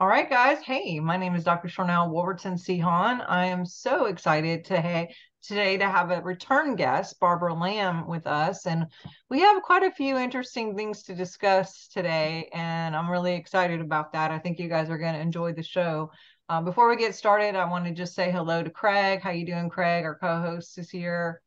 [0.00, 0.62] All right, guys.
[0.62, 1.68] Hey, my name is Dr.
[1.68, 3.22] Sharnael Wolverton Sehon.
[3.28, 5.08] I am so excited to
[5.42, 8.64] today to have a return guest, Barbara Lamb, with us.
[8.64, 8.86] And
[9.28, 12.48] we have quite a few interesting things to discuss today.
[12.54, 14.30] And I'm really excited about that.
[14.30, 16.10] I think you guys are going to enjoy the show.
[16.48, 19.20] Uh, before we get started, I want to just say hello to Craig.
[19.20, 20.06] How you doing, Craig?
[20.06, 21.42] Our co-host is here.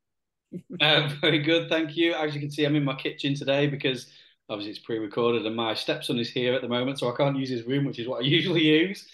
[0.79, 2.13] Uh, very good, thank you.
[2.13, 4.11] As you can see, I'm in my kitchen today because
[4.49, 7.49] obviously it's pre-recorded and my stepson is here at the moment so i can't use
[7.49, 9.07] his room which is what i usually use.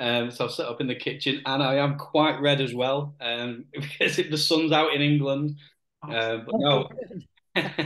[0.00, 3.14] Um, so i've set up in the kitchen and i am quite red as well
[3.20, 5.56] um, because the sun's out in england
[6.02, 6.88] uh, but no.
[7.56, 7.84] uh,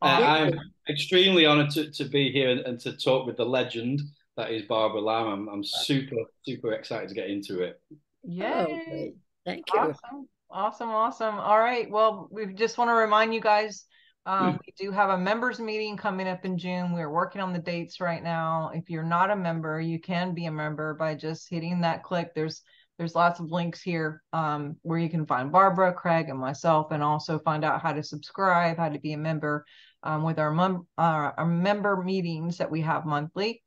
[0.00, 4.00] i'm extremely honored to, to be here and, and, to talk with the legend
[4.36, 6.16] that is barbara lamb i'm, I'm super
[6.46, 7.80] super excited to get into it.
[8.22, 9.12] Yeah oh,
[9.44, 9.80] thank you.
[9.80, 10.28] Awesome.
[10.48, 10.90] Awesome.
[10.90, 11.34] Awesome.
[11.40, 11.90] All right.
[11.90, 13.86] Well we just want to remind you guys
[14.24, 16.92] um, we do have a members meeting coming up in June.
[16.92, 18.70] We're working on the dates right now.
[18.74, 22.34] If you're not a member, you can be a member by just hitting that click.
[22.34, 22.62] There's
[22.98, 27.02] there's lots of links here um, where you can find Barbara, Craig, and myself, and
[27.02, 29.64] also find out how to subscribe, how to be a member
[30.02, 33.62] um, with our, mem- uh, our member meetings that we have monthly.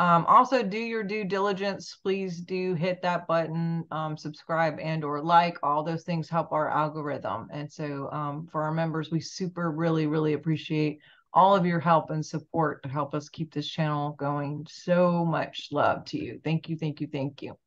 [0.00, 1.94] Um, also, do your due diligence.
[2.02, 5.58] Please do hit that button, um, subscribe and or like.
[5.62, 7.48] All those things help our algorithm.
[7.52, 11.00] And so um, for our members, we super really, really appreciate
[11.34, 14.66] all of your help and support to help us keep this channel going.
[14.70, 16.40] So much love to you.
[16.42, 17.58] Thank you, thank you, thank you.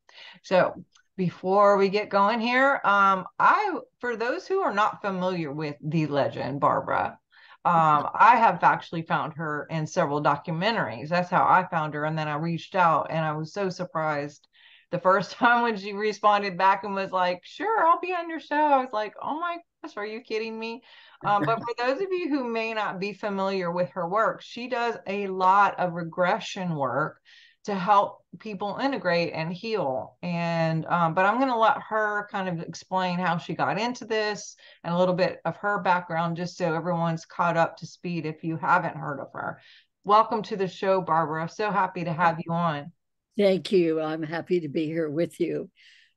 [0.42, 0.84] So
[1.16, 6.08] before we get going here, um, I for those who are not familiar with the
[6.08, 7.20] legend, Barbara,
[7.66, 11.10] um, I have actually found her in several documentaries.
[11.10, 12.04] That's how I found her.
[12.04, 14.48] And then I reached out and I was so surprised
[14.92, 18.42] the first time when she responded back and was like, sure, I'll be on your
[18.42, 18.56] show.
[18.56, 20.84] I was like, oh my gosh, are you kidding me?
[21.26, 24.68] Um, but for those of you who may not be familiar with her work, she
[24.68, 27.22] does a lot of regression work
[27.66, 30.18] to help people integrate and heal.
[30.22, 34.06] And um, but I'm going to let her kind of explain how she got into
[34.06, 38.26] this and a little bit of her background, just so everyone's caught up to speed.
[38.26, 39.62] If you haven't heard of her,
[40.04, 41.48] welcome to the show, Barbara.
[41.50, 42.92] So happy to have you on.
[43.38, 44.02] Thank you.
[44.02, 45.70] I'm happy to be here with you.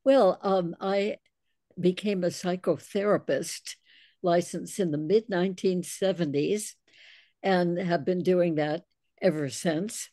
[0.05, 1.17] Well, um, I
[1.79, 3.77] became a psychotherapist
[4.23, 6.75] licensed in the mid 1970s
[7.43, 8.83] and have been doing that
[9.23, 10.11] ever since.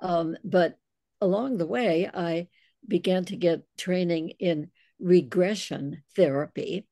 [0.00, 0.78] Um, but
[1.20, 2.48] along the way, I
[2.86, 6.86] began to get training in regression therapy,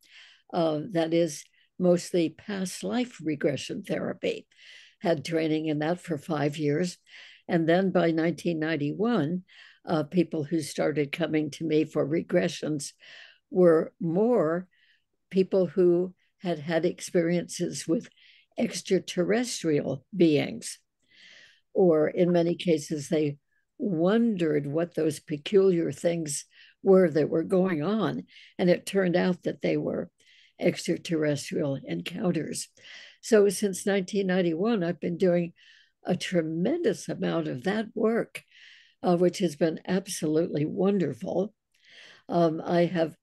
[0.53, 1.45] uh, that is,
[1.79, 4.47] mostly past life regression therapy.
[5.01, 6.97] Had training in that for five years.
[7.49, 9.43] And then by 1991,
[9.85, 12.93] uh, people who started coming to me for regressions
[13.51, 14.67] were more
[15.31, 18.09] people who had had experiences with
[18.59, 20.79] extraterrestrial beings
[21.77, 23.37] or in many cases, they
[23.79, 26.47] wondered what those peculiar things
[26.83, 28.25] were that were going on.
[28.59, 30.11] And it turned out that they were
[30.59, 32.69] extraterrestrial encounters.
[33.21, 35.53] So since 1991, I've been doing
[36.03, 38.43] a tremendous amount of that work,
[39.03, 41.53] uh, which has been absolutely wonderful.
[42.27, 43.17] Um, I have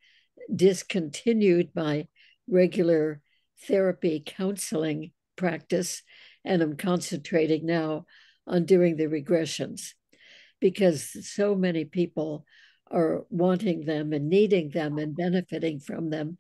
[0.53, 2.07] discontinued my
[2.47, 3.21] regular
[3.67, 6.03] therapy counseling practice
[6.45, 8.05] and I'm concentrating now
[8.47, 9.93] on doing the regressions
[10.59, 12.45] because so many people
[12.89, 16.37] are wanting them and needing them and benefiting from them.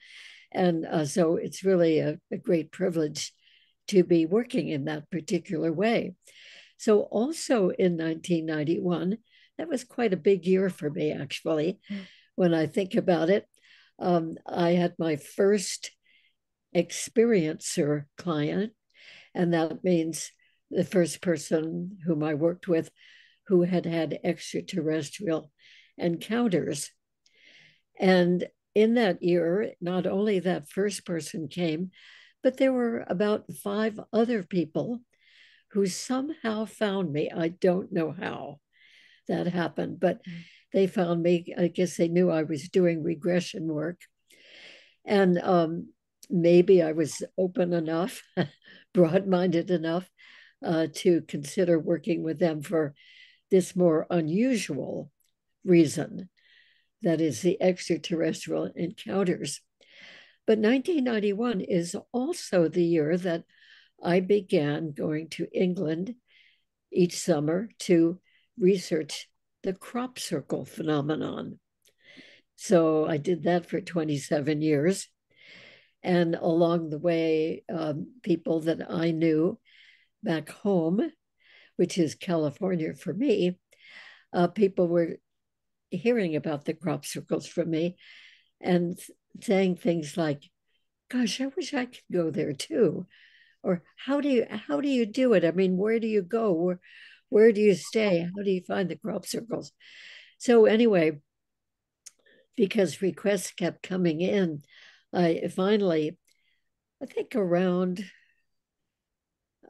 [0.51, 3.33] And uh, so it's really a, a great privilege
[3.87, 6.13] to be working in that particular way.
[6.77, 9.17] So, also in 1991,
[9.57, 11.79] that was quite a big year for me, actually.
[12.35, 13.47] When I think about it,
[13.99, 15.91] um, I had my first
[16.75, 18.73] experiencer client,
[19.35, 20.31] and that means
[20.71, 22.89] the first person whom I worked with
[23.47, 25.51] who had had extraterrestrial
[25.97, 26.91] encounters.
[27.99, 31.91] And in that year, not only that first person came,
[32.41, 35.01] but there were about five other people
[35.71, 37.29] who somehow found me.
[37.35, 38.59] I don't know how
[39.27, 40.21] that happened, but
[40.71, 41.53] they found me.
[41.57, 44.01] I guess they knew I was doing regression work.
[45.05, 45.89] And um,
[46.29, 48.21] maybe I was open enough,
[48.93, 50.09] broad minded enough
[50.63, 52.93] uh, to consider working with them for
[53.51, 55.11] this more unusual
[55.63, 56.29] reason
[57.03, 59.61] that is, the extraterrestrial encounters.
[60.47, 63.43] But 1991 is also the year that
[64.01, 66.15] I began going to England
[66.91, 68.19] each summer to
[68.57, 69.27] research
[69.63, 71.59] the crop circle phenomenon.
[72.55, 75.07] So I did that for 27 years.
[76.03, 79.57] And along the way, um, people that I knew
[80.23, 81.11] back home,
[81.75, 83.59] which is California for me,
[84.33, 85.17] uh, people were
[85.89, 87.95] hearing about the crop circles from me
[88.61, 88.99] and
[89.41, 90.43] saying things like,
[91.09, 93.07] "Gosh, I wish I could go there too,"
[93.63, 95.45] or "How do you how do you do it?
[95.45, 96.53] I mean, where do you go?
[96.53, 96.79] Where
[97.29, 98.21] where do you stay?
[98.21, 99.71] How do you find the crop circles?"
[100.39, 101.21] So anyway,
[102.55, 104.63] because requests kept coming in,
[105.13, 106.17] I finally,
[107.01, 108.03] I think around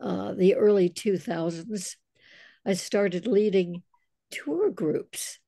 [0.02, 1.96] uh, the early 2000s,
[2.66, 3.84] I started leading
[4.32, 5.40] tour groups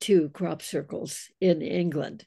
[0.00, 2.26] to crop circles in England.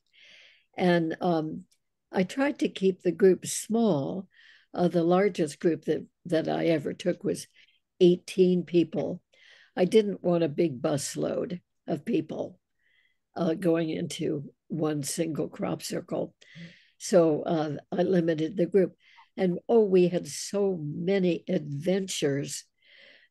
[0.78, 1.64] And um,
[2.12, 4.28] I tried to keep the group small.
[4.74, 7.48] Uh, the largest group that, that I ever took was
[8.00, 9.22] 18 people.
[9.75, 12.60] I didn't want a big bus load of people
[13.36, 16.34] uh, going into one single crop circle.
[16.98, 18.96] So uh, I limited the group.
[19.38, 22.63] And oh, we had so many adventures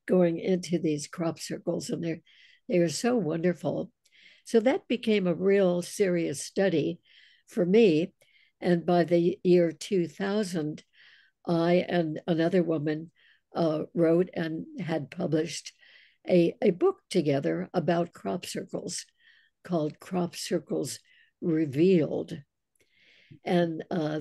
[0.07, 2.21] going into these crop circles, and they're
[2.69, 3.91] they are so wonderful.
[4.45, 7.01] So that became a real serious study
[7.47, 8.13] for me.
[8.61, 10.83] And by the year 2000,
[11.47, 13.11] I and another woman
[13.55, 15.73] uh, wrote and had published
[16.29, 19.07] a, a book together about crop circles
[19.65, 20.99] called Crop Circles
[21.41, 22.39] Revealed.
[23.45, 24.21] And uh,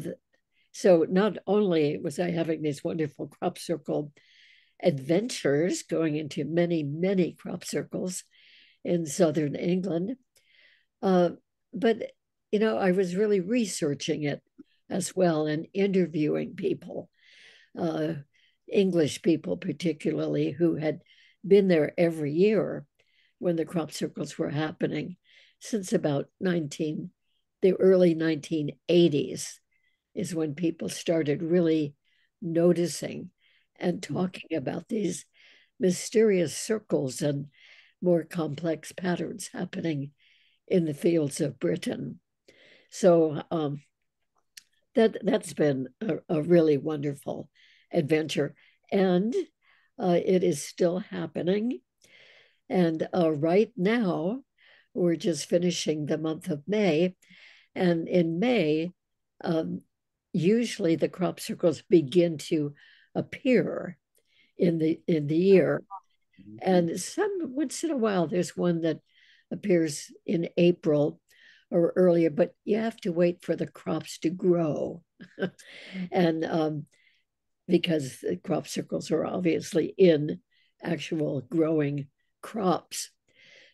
[0.76, 4.12] so not only was I having these wonderful crop circle
[4.84, 8.26] adventures going into many, many crop circles
[8.84, 10.18] in southern England,
[11.02, 11.30] uh,
[11.74, 12.12] but
[12.52, 14.42] you know, I was really researching it
[14.90, 17.10] as well and interviewing people,
[17.80, 18.16] uh,
[18.70, 21.00] English people particularly, who had
[21.48, 22.86] been there every year
[23.40, 25.16] when the crop circles were happening
[25.62, 27.12] since about 19
[27.62, 29.60] the early 1980s
[30.16, 31.94] is when people started really
[32.42, 33.30] noticing
[33.80, 34.16] and mm-hmm.
[34.16, 35.26] talking about these
[35.80, 37.48] mysterious circles and
[38.02, 40.12] more complex patterns happening
[40.68, 42.20] in the fields of Britain.
[42.90, 43.82] So um,
[44.96, 47.50] that that's been a, a, really wonderful
[47.92, 48.56] adventure,
[48.92, 49.36] and
[50.00, 51.80] uh, it is still happening.
[52.70, 54.42] And uh, right now,
[54.94, 57.16] we're just finishing the month of May,
[57.76, 58.92] and in May,
[59.44, 59.82] um,
[60.36, 62.74] usually the crop circles begin to
[63.16, 63.98] appear
[64.58, 65.84] in the in the year.
[66.40, 66.58] Mm-hmm.
[66.62, 69.00] And some once in a while there's one that
[69.52, 71.20] appears in April
[71.72, 75.02] or earlier, but you have to wait for the crops to grow.
[76.12, 76.86] and um,
[77.68, 80.40] because the crop circles are obviously in
[80.84, 82.08] actual growing
[82.42, 83.10] crops.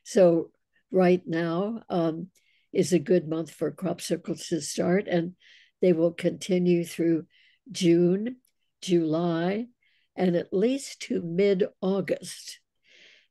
[0.04, 0.52] So
[0.92, 2.28] right now, um,
[2.72, 5.36] is a good month for crop circles to start, and
[5.82, 7.26] they will continue through
[7.72, 8.38] June,
[8.82, 9.68] July,
[10.16, 12.60] and at least to mid August.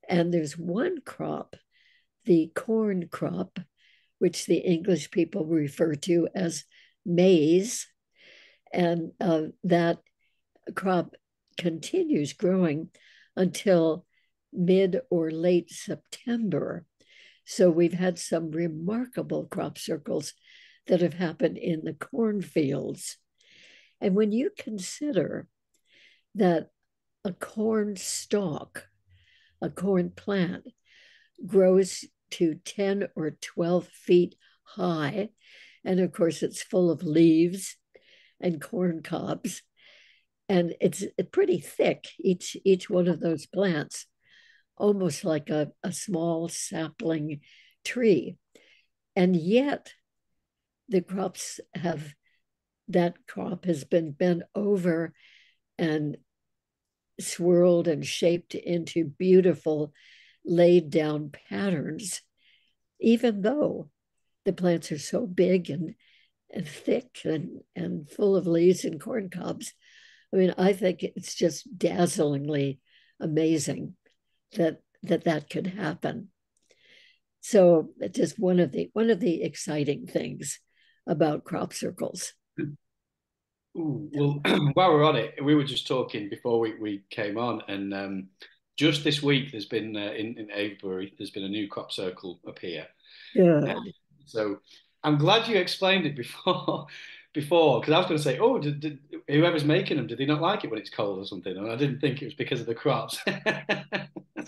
[0.09, 1.57] And there's one crop,
[2.25, 3.59] the corn crop,
[4.19, 6.65] which the English people refer to as
[7.07, 7.87] maize.
[8.73, 9.99] And uh, that
[10.75, 11.15] crop
[11.57, 12.91] continues growing
[13.37, 14.07] until
[14.53, 16.85] mid or late September.
[17.45, 20.35] So we've had some remarkable crop circles
[20.87, 23.17] that have happened in the cornfields.
[24.01, 25.47] And when you consider
[26.35, 26.71] that
[27.25, 28.89] a corn stalk,
[29.61, 30.67] a corn plant,
[31.47, 35.31] grows to 10 or 12 feet high,
[35.85, 37.77] and of course it's full of leaves
[38.41, 39.63] and corn cobs,
[40.49, 44.07] and it's pretty thick, each, each one of those plants
[44.81, 47.41] almost like a, a small sapling
[47.85, 48.37] tree.
[49.15, 49.93] And yet,
[50.91, 52.15] the crops have,
[52.89, 55.13] that crop has been bent over
[55.79, 56.17] and
[57.21, 59.93] swirled and shaped into beautiful
[60.45, 62.23] laid down patterns,
[63.01, 63.91] even though
[64.45, 65.95] the plants are so big and,
[66.53, 69.73] and thick and, and full of leaves and corn cobs.
[70.33, 72.81] I mean, I think it's just dazzlingly
[73.21, 73.95] amazing
[74.57, 76.29] that that that could happen.
[77.41, 80.61] So it's just one of the one of the exciting things
[81.11, 82.33] about crop circles.
[83.77, 84.41] Ooh, well,
[84.75, 88.29] while we're on it, we were just talking before we, we came on, and um,
[88.77, 92.41] just this week there's been uh, in in Avebury there's been a new crop circle
[92.49, 92.87] up here.
[93.35, 93.75] Yeah.
[94.25, 94.59] so
[95.05, 96.87] I'm glad you explained it before
[97.33, 98.99] before because I was going to say, oh, did, did,
[99.29, 101.57] whoever's making them, did they not like it when it's cold or something?
[101.57, 103.19] And I didn't think it was because of the crops.
[103.27, 103.35] so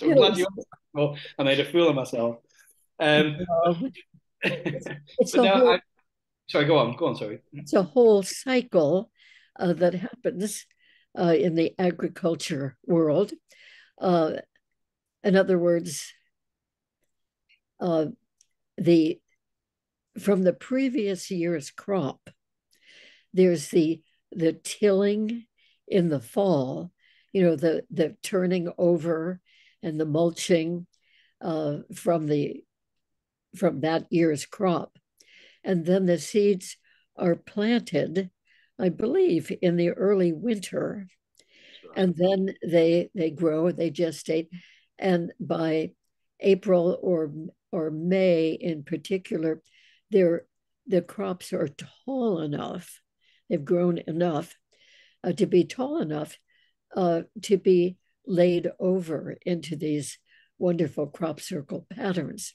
[0.02, 0.46] I'm glad you.
[0.92, 2.38] Well, I made a fool of myself.
[2.98, 3.36] Um,
[4.42, 4.86] it's,
[5.18, 5.80] it's whole, I,
[6.48, 7.16] sorry, go on, go on.
[7.16, 7.40] Sorry.
[7.52, 9.10] It's a whole cycle
[9.58, 10.66] uh, that happens
[11.18, 13.32] uh, in the agriculture world.
[14.00, 14.32] Uh,
[15.22, 16.12] in other words,
[17.80, 18.06] uh,
[18.78, 19.20] the
[20.18, 22.30] from the previous year's crop,
[23.32, 25.46] there's the the tilling
[25.86, 26.90] in the fall,
[27.32, 29.40] you know, the the turning over
[29.82, 30.86] and the mulching
[31.40, 32.62] uh, from the
[33.56, 34.98] from that year's crop,
[35.64, 36.76] and then the seeds
[37.16, 38.30] are planted,
[38.78, 41.06] I believe, in the early winter,
[41.94, 44.48] and then they they grow, they gestate,
[44.98, 45.92] and by
[46.40, 47.32] April or
[47.70, 49.62] or May in particular,
[50.10, 50.46] they're
[50.86, 53.00] the crops are tall enough,
[53.48, 54.56] they've grown enough
[55.22, 56.38] uh, to be tall enough
[56.96, 60.18] uh, to be laid over into these
[60.58, 62.54] wonderful crop circle patterns.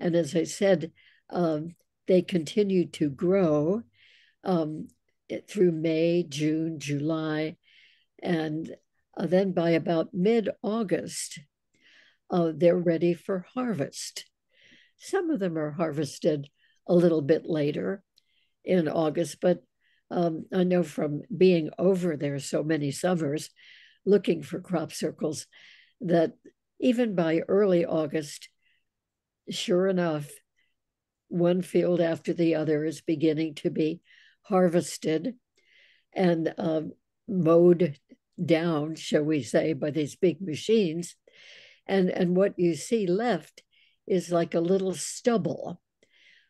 [0.00, 0.92] And as I said,
[1.30, 1.74] um,
[2.06, 3.82] they continue to grow
[4.44, 4.88] um,
[5.48, 7.56] through May, June, July,
[8.22, 8.74] and
[9.16, 11.40] uh, then by about mid August,
[12.30, 14.26] uh, they're ready for harvest.
[14.98, 16.48] Some of them are harvested
[16.86, 18.02] a little bit later
[18.64, 19.62] in August, but
[20.10, 23.50] um, I know from being over there so many summers
[24.04, 25.46] looking for crop circles
[26.00, 26.32] that
[26.78, 28.48] even by early August,
[29.50, 30.28] sure enough,
[31.28, 34.00] one field after the other is beginning to be
[34.42, 35.34] harvested
[36.12, 36.82] and uh,
[37.28, 37.98] mowed
[38.42, 41.16] down, shall we say, by these big machines.
[41.86, 43.62] And, and what you see left
[44.06, 45.80] is like a little stubble.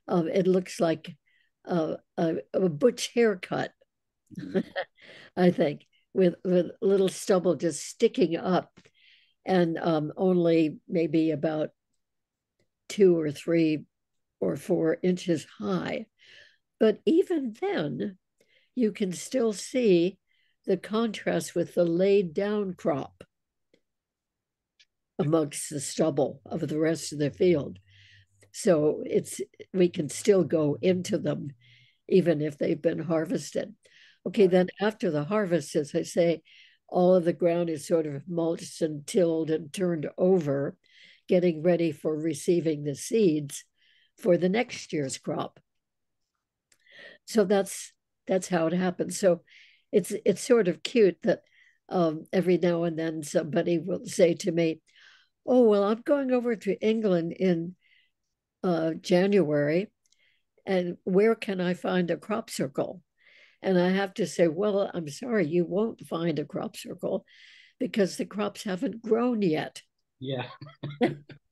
[0.08, 1.16] Uh, it looks like
[1.64, 3.72] a, a, a butch haircut,
[5.36, 8.78] I think, with, with little stubble just sticking up
[9.44, 11.70] and um, only maybe about
[12.88, 13.84] two or three
[14.40, 16.06] or four inches high.
[16.78, 18.18] But even then,
[18.74, 20.18] you can still see
[20.66, 23.24] the contrast with the laid down crop
[25.18, 27.78] amongst the stubble of the rest of the field.
[28.52, 29.40] So it's
[29.72, 31.52] we can still go into them
[32.08, 33.74] even if they've been harvested.
[34.26, 36.42] Okay, then after the harvest, as I say,
[36.88, 40.76] all of the ground is sort of mulched and tilled and turned over,
[41.28, 43.64] getting ready for receiving the seeds
[44.18, 45.60] for the next year's crop.
[47.26, 47.92] So that's
[48.26, 49.18] that's how it happens.
[49.18, 49.42] So
[49.92, 51.40] it's it's sort of cute that
[51.88, 54.80] um, every now and then somebody will say to me,
[55.44, 57.76] "Oh well, I'm going over to England in
[58.62, 59.90] uh, January,
[60.64, 63.02] and where can I find a crop circle?"
[63.62, 67.24] And I have to say, "Well, I'm sorry, you won't find a crop circle
[67.78, 69.82] because the crops haven't grown yet."
[70.18, 70.46] Yeah.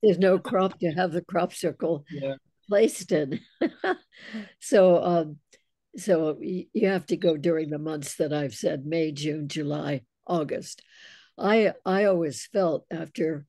[0.01, 2.35] There's no crop to have the crop circle yeah.
[2.67, 3.39] Placed in.
[4.59, 5.37] so um,
[5.97, 10.81] so you have to go during the months that I've said May, June, July, August.
[11.37, 13.45] I I always felt after,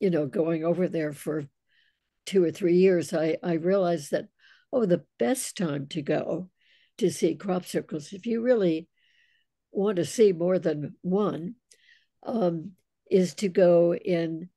[0.00, 1.44] you know, going over there for
[2.26, 4.26] two or three years, I, I realized that,
[4.72, 6.50] oh, the best time to go
[6.98, 8.88] to see crop circles, if you really
[9.70, 11.54] want to see more than one,
[12.24, 12.72] um,
[13.10, 14.48] is to go in,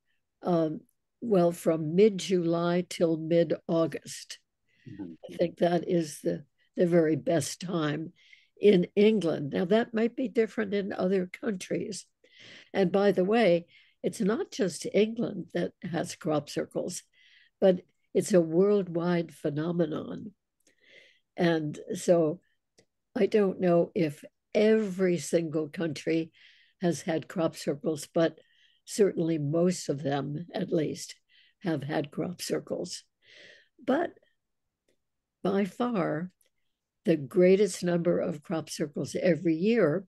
[0.42, 0.82] um,
[1.22, 4.40] well, from mid July till mid August.
[4.88, 5.14] Mm-hmm.
[5.32, 6.46] I think that is the
[6.76, 8.14] the very best time
[8.60, 9.52] in England.
[9.54, 12.06] Now, that might be different in other countries.
[12.74, 13.66] And by the way,
[14.02, 17.04] it's not just England that has crop circles,
[17.60, 17.82] but
[18.14, 20.32] it's a worldwide phenomenon.
[21.36, 22.40] And so
[23.16, 24.24] I don't know if
[24.54, 26.32] every single country
[26.82, 28.40] has had crop circles, but
[28.90, 31.16] certainly most of them, at least,
[31.60, 33.04] have had crop circles.
[33.86, 34.14] But
[35.44, 36.32] by far,
[37.06, 40.06] the greatest number of crop circles every year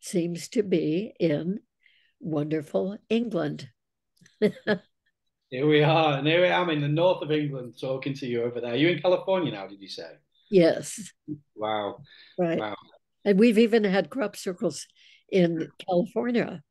[0.00, 1.58] seems to be in
[2.20, 3.68] wonderful England.
[4.40, 8.44] here we are, and here I am in the north of England talking to you
[8.44, 8.74] over there.
[8.74, 10.08] Are you in California now, did you say?
[10.52, 11.12] Yes.
[11.56, 11.98] Wow.
[12.38, 12.58] Right.
[12.58, 12.76] Wow.
[13.24, 14.86] And we've even had crop circles
[15.30, 16.62] in California.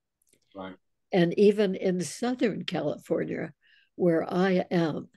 [0.55, 0.75] Right.
[1.11, 3.53] And even in Southern California,
[3.95, 5.09] where I am,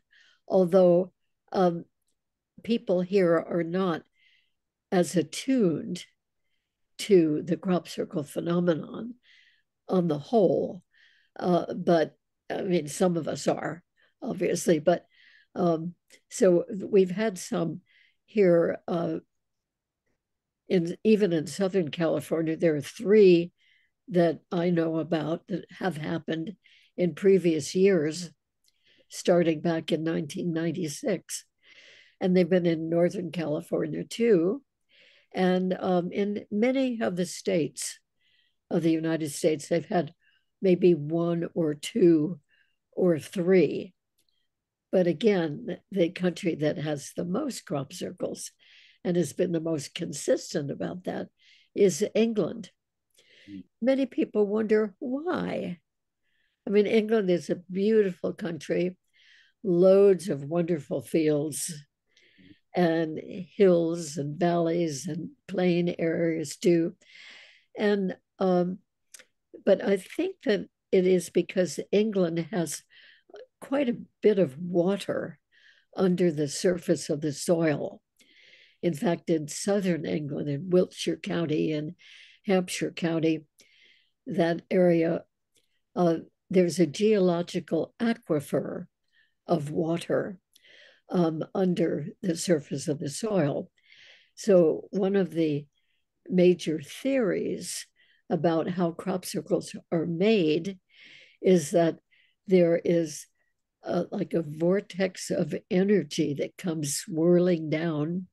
[0.49, 1.13] although
[1.53, 1.85] um,
[2.63, 4.03] people here are not
[4.91, 6.05] as attuned
[6.99, 9.15] to the crop circle phenomenon
[9.89, 10.83] on the whole.
[11.39, 12.17] Uh, but
[12.51, 13.83] I mean, some of us are
[14.23, 15.07] obviously, but
[15.55, 15.95] um,
[16.31, 17.81] so we've had some
[18.25, 19.17] here uh,
[20.69, 22.57] in even in Southern California.
[22.57, 23.53] There are three
[24.09, 26.57] that I know about that have happened
[26.97, 28.31] in previous years,
[29.09, 31.45] starting back in 1996.
[32.21, 34.63] And they've been in Northern California too.
[35.35, 37.99] And um, in many of the states
[38.71, 40.13] of the United States, they've had
[40.61, 42.39] maybe one or two
[42.93, 43.95] or three.
[44.91, 48.53] But again, the country that has the most crop circles
[49.05, 51.29] and has been the most consistent about that
[51.75, 52.71] is England.
[53.81, 55.79] Many people wonder why.
[56.67, 58.97] I mean, England is a beautiful country,
[59.65, 61.73] loads of wonderful fields
[62.75, 63.21] and
[63.57, 66.95] hills and valleys and plain areas too.
[67.77, 68.79] And um,
[69.65, 72.83] but I think that it is because England has
[73.61, 75.39] quite a bit of water
[75.97, 78.03] under the surface of the soil.
[78.83, 81.95] In fact, in southern England, in Wiltshire County and
[82.47, 83.45] Hampshire County,
[84.27, 85.25] that area,
[85.97, 86.17] uh,
[86.51, 88.87] there's a geological aquifer
[89.47, 90.39] of water
[91.11, 93.71] um, under the surface of the soil.
[94.35, 95.67] So, one of the
[96.29, 97.87] major theories
[98.31, 100.79] about how crop circles are made
[101.43, 101.99] is that
[102.47, 103.27] there is
[103.83, 108.27] a, like a vortex of energy that comes swirling down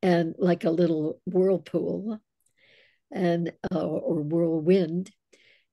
[0.00, 2.20] and like a little whirlpool
[3.10, 5.10] and uh, or whirlwind.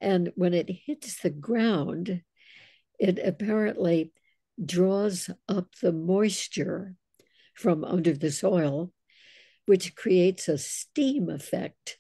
[0.01, 2.21] And when it hits the ground
[2.99, 4.11] it apparently
[4.63, 6.95] draws up the moisture
[7.53, 8.91] from under the soil
[9.65, 11.97] which creates a steam effect.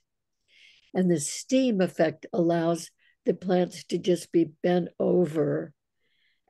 [0.93, 2.91] And the steam effect allows
[3.25, 5.73] the plants to just be bent over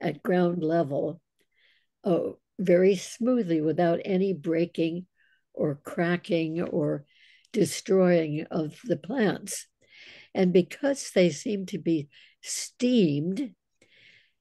[0.02, 1.22] at ground level
[2.04, 5.06] oh, very smoothly without any breaking
[5.54, 7.06] or cracking or
[7.56, 9.68] destroying of the plants.
[10.34, 12.10] And because they seem to be
[12.44, 13.54] steamed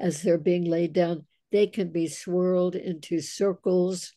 [0.01, 4.13] as they're being laid down, they can be swirled into circles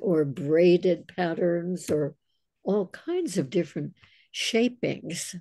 [0.00, 2.14] or braided patterns or
[2.62, 3.94] all kinds of different
[4.30, 5.34] shapings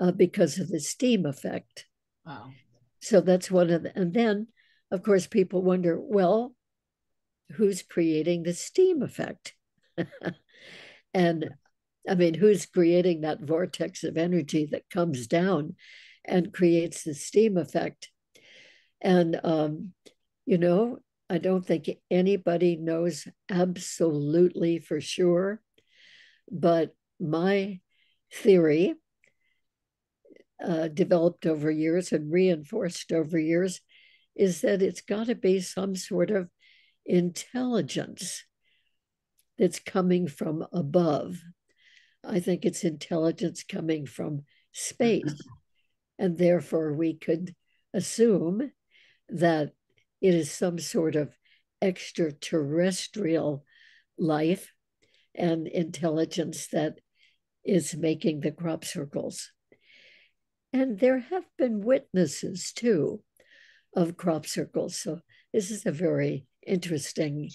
[0.00, 1.84] uh, because of the steam effect.
[2.24, 2.52] Wow.
[3.00, 4.46] So that's one of the, and then
[4.90, 6.54] of course people wonder, well,
[7.52, 9.52] who's creating the steam effect?
[11.14, 11.48] and
[12.08, 15.76] I mean, who's creating that vortex of energy that comes down
[16.24, 18.10] and creates the steam effect?
[19.00, 19.92] And, um,
[20.46, 25.60] you know, I don't think anybody knows absolutely for sure.
[26.50, 27.80] But my
[28.32, 28.94] theory
[30.64, 33.80] uh, developed over years and reinforced over years
[34.34, 36.48] is that it's got to be some sort of
[37.04, 38.44] intelligence
[39.58, 41.38] that's coming from above.
[42.24, 44.42] I think it's intelligence coming from
[44.72, 45.24] space.
[45.24, 46.24] Mm-hmm.
[46.24, 47.54] And therefore, we could
[47.94, 48.72] assume
[49.28, 49.72] that
[50.20, 51.36] it is some sort of
[51.80, 53.64] extraterrestrial
[54.18, 54.72] life
[55.34, 56.98] and intelligence that
[57.64, 59.52] is making the crop circles.
[60.72, 63.22] And there have been witnesses too
[63.94, 64.96] of crop circles.
[64.96, 65.20] So
[65.52, 67.50] this is a very interesting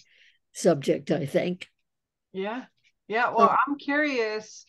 [0.53, 1.67] subject, I think.
[2.34, 2.65] Yeah.
[3.08, 3.30] Yeah.
[3.30, 4.65] Well, so, I'm curious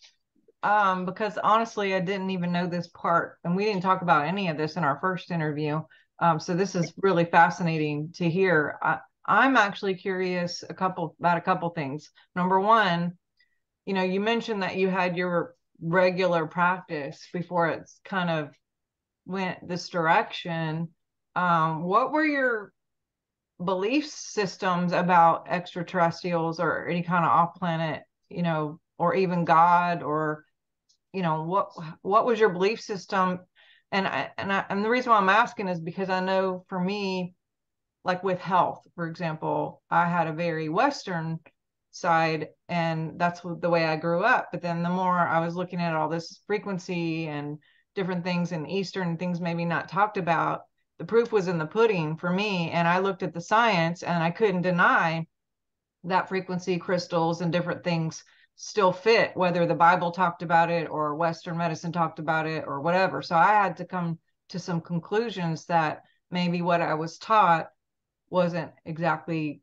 [0.62, 4.48] um, because honestly, I didn't even know this part, and we didn't talk about any
[4.48, 5.80] of this in our first interview.
[6.20, 8.78] Um, so this is really fascinating to hear.
[8.82, 12.10] I, I'm actually curious a couple about a couple things.
[12.36, 13.18] Number one,
[13.86, 18.54] you know, you mentioned that you had your regular practice before it's kind of
[19.26, 20.88] went this direction.
[21.34, 22.72] Um, what were your
[23.62, 30.02] belief systems about extraterrestrials or any kind of off planet, you know, or even God
[30.02, 30.44] or
[31.12, 31.70] you know what
[32.02, 33.40] what was your belief system?
[33.92, 36.80] And I, and I, and the reason why I'm asking is because I know for
[36.80, 37.34] me
[38.04, 41.38] like with health for example I had a very western
[41.92, 44.48] side and that's the way I grew up.
[44.50, 47.58] But then the more I was looking at all this frequency and
[47.94, 50.62] different things in eastern things maybe not talked about
[50.98, 54.22] the proof was in the pudding for me and I looked at the science and
[54.22, 55.26] I couldn't deny
[56.04, 58.24] that frequency crystals and different things
[58.56, 62.80] still fit whether the bible talked about it or western medicine talked about it or
[62.80, 63.22] whatever.
[63.22, 64.18] So i had to come
[64.50, 67.68] to some conclusions that maybe what i was taught
[68.30, 69.60] wasn't exactly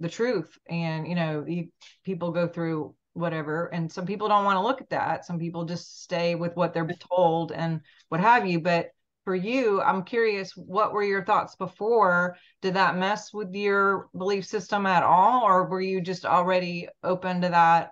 [0.00, 0.58] the truth.
[0.68, 1.68] And you know you,
[2.04, 5.24] people go through whatever and some people don't want to look at that.
[5.24, 8.60] Some people just stay with what they're told and what have you.
[8.60, 8.90] But
[9.26, 14.46] for you i'm curious what were your thoughts before did that mess with your belief
[14.46, 17.90] system at all or were you just already open to that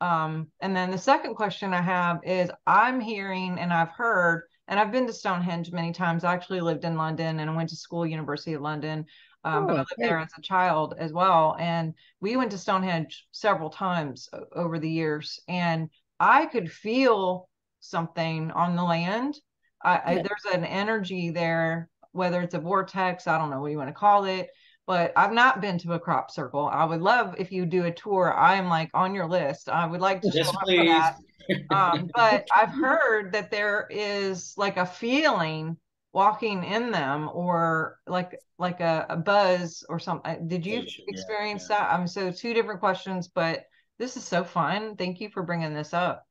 [0.00, 4.78] um, and then the second question i have is i'm hearing and i've heard and
[4.78, 7.74] i've been to stonehenge many times i actually lived in london and i went to
[7.74, 9.06] school university of london
[9.44, 11.56] um, oh, but I lived there as a child as well.
[11.60, 18.50] And we went to Stonehenge several times over the years, and I could feel something
[18.50, 19.36] on the land.
[19.82, 23.78] I, I, there's an energy there whether it's a vortex, I don't know what you
[23.78, 24.50] want to call it,
[24.86, 26.66] but I've not been to a crop circle.
[26.66, 28.34] I would love if you do a tour.
[28.34, 29.68] I am like on your list.
[29.68, 30.86] I would like to Yes, show up for please.
[30.86, 31.16] that.
[31.70, 35.76] Um, but I've heard that there is like a feeling
[36.12, 40.48] walking in them or like like a, a buzz or something.
[40.48, 41.78] Did you Sensation, yeah, experience yeah.
[41.78, 41.94] that?
[41.94, 43.64] Um, so two different questions, but
[43.98, 44.96] this is so fun.
[44.96, 46.27] Thank you for bringing this up.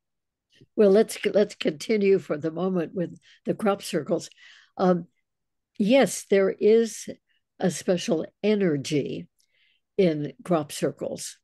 [0.76, 4.30] Well, let's let's continue for the moment with the crop circles.
[4.78, 5.08] Um,
[5.78, 7.08] yes, there is
[7.60, 9.28] a special energy
[9.98, 11.38] in crop circles,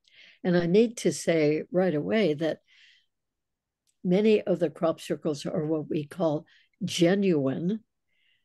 [0.43, 2.59] and I need to say right away that
[4.03, 6.45] many of the crop circles are what we call
[6.83, 7.79] genuine,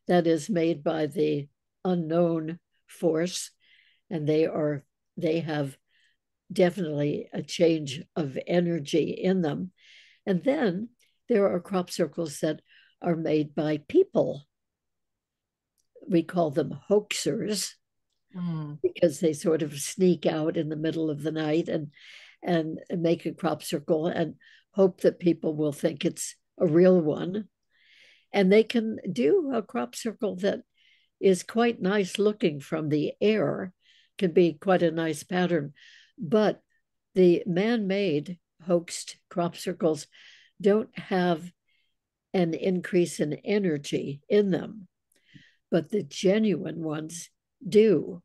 [0.06, 1.48] that is made by the
[1.84, 3.50] unknown force,
[4.10, 4.84] and they are
[5.16, 5.76] they have
[6.50, 9.72] definitely a change of energy in them.
[10.28, 10.90] And then
[11.28, 12.60] there are crop circles that
[13.02, 14.46] are made by people.
[16.08, 17.74] We call them hoaxers
[18.36, 21.92] Mm, because they sort of sneak out in the middle of the night and
[22.42, 24.34] and make a crop circle and
[24.72, 27.48] hope that people will think it's a real one.
[28.32, 30.60] And they can do a crop circle that
[31.20, 33.72] is quite nice looking from the air,
[34.18, 35.72] can be quite a nice pattern.
[36.18, 36.60] But
[37.14, 40.06] the man made hoaxed crop circles
[40.60, 41.52] don't have
[42.34, 44.88] an increase in energy in them,
[45.70, 47.30] but the genuine ones
[47.66, 48.22] do.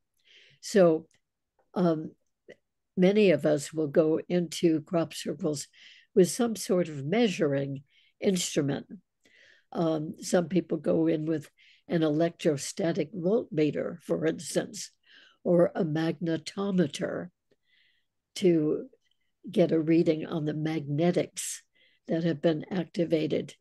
[0.61, 1.07] So
[1.73, 2.11] um,
[2.97, 5.67] many of us will go into crop circles
[6.15, 7.83] with some sort of measuring
[8.19, 8.87] instrument.
[9.71, 11.49] Um, some people go in with
[11.87, 14.91] an electrostatic voltmeter, for instance,
[15.43, 17.29] or a magnetometer
[18.35, 18.85] to
[19.49, 21.63] get a reading on the magnetics
[22.07, 23.55] that have been activated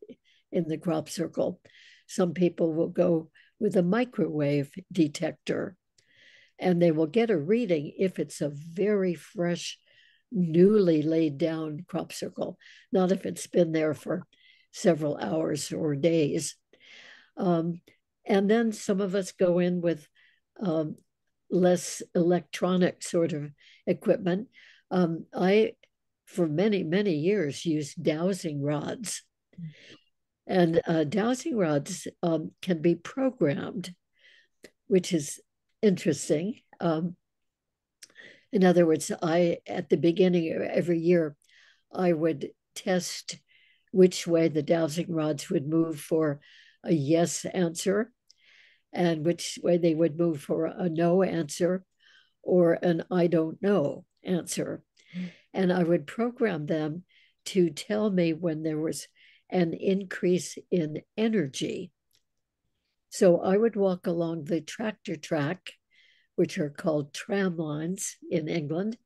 [0.51, 1.59] in the crop circle.
[2.07, 5.75] Some people will go with a microwave detector
[6.59, 9.77] and they will get a reading if it's a very fresh,
[10.31, 12.57] newly laid down crop circle,
[12.91, 14.25] not if it's been there for
[14.71, 16.55] several hours or days.
[17.37, 17.81] Um,
[18.25, 20.07] and then some of us go in with
[20.59, 20.95] um,
[21.49, 23.51] less electronic sort of
[23.85, 24.47] equipment.
[24.91, 25.73] Um, I,
[26.25, 29.23] for many, many years, used dowsing rods.
[30.45, 33.93] And uh, dowsing rods um, can be programmed,
[34.87, 35.39] which is
[35.81, 36.59] interesting.
[36.79, 37.15] Um,
[38.51, 41.35] in other words, I, at the beginning of every year,
[41.91, 43.37] I would test
[43.91, 46.39] which way the dowsing rods would move for
[46.83, 48.11] a yes answer
[48.91, 51.83] and which way they would move for a no answer
[52.41, 54.83] or an I don't know answer.
[55.53, 57.03] And I would program them
[57.45, 59.07] to tell me when there was
[59.49, 61.91] an increase in energy.
[63.09, 65.73] So I would walk along the tractor track,
[66.35, 68.97] which are called tram lines in England,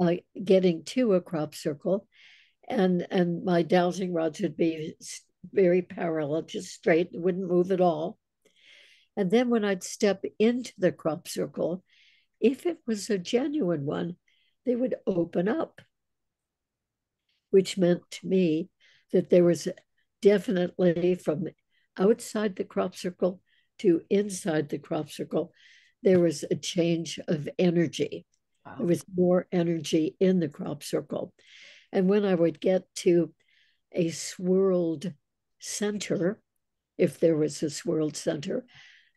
[0.00, 2.08] uh, getting to a crop circle.
[2.68, 4.94] And, and my dowsing rods would be
[5.52, 8.18] very parallel, just straight, wouldn't move at all.
[9.16, 11.84] And then when I'd step into the crop circle,
[12.44, 14.16] if it was a genuine one,
[14.66, 15.80] they would open up,
[17.50, 18.68] which meant to me
[19.12, 19.66] that there was
[20.20, 21.46] definitely from
[21.98, 23.40] outside the crop circle
[23.78, 25.54] to inside the crop circle,
[26.02, 28.26] there was a change of energy.
[28.66, 28.74] wow.
[28.76, 31.32] There was more energy in the crop circle.
[31.92, 33.32] And when I would get to
[33.90, 35.14] a swirled
[35.60, 36.42] center,
[36.98, 38.66] if there was a swirled center,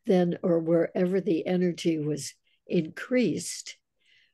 [0.06, 2.34] then or wherever the energy was
[2.70, 3.78] increased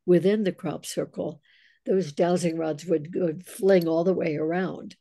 [0.06, 1.42] within the crop circle,
[1.86, 4.96] those dowsing rods would, would fling all the way around.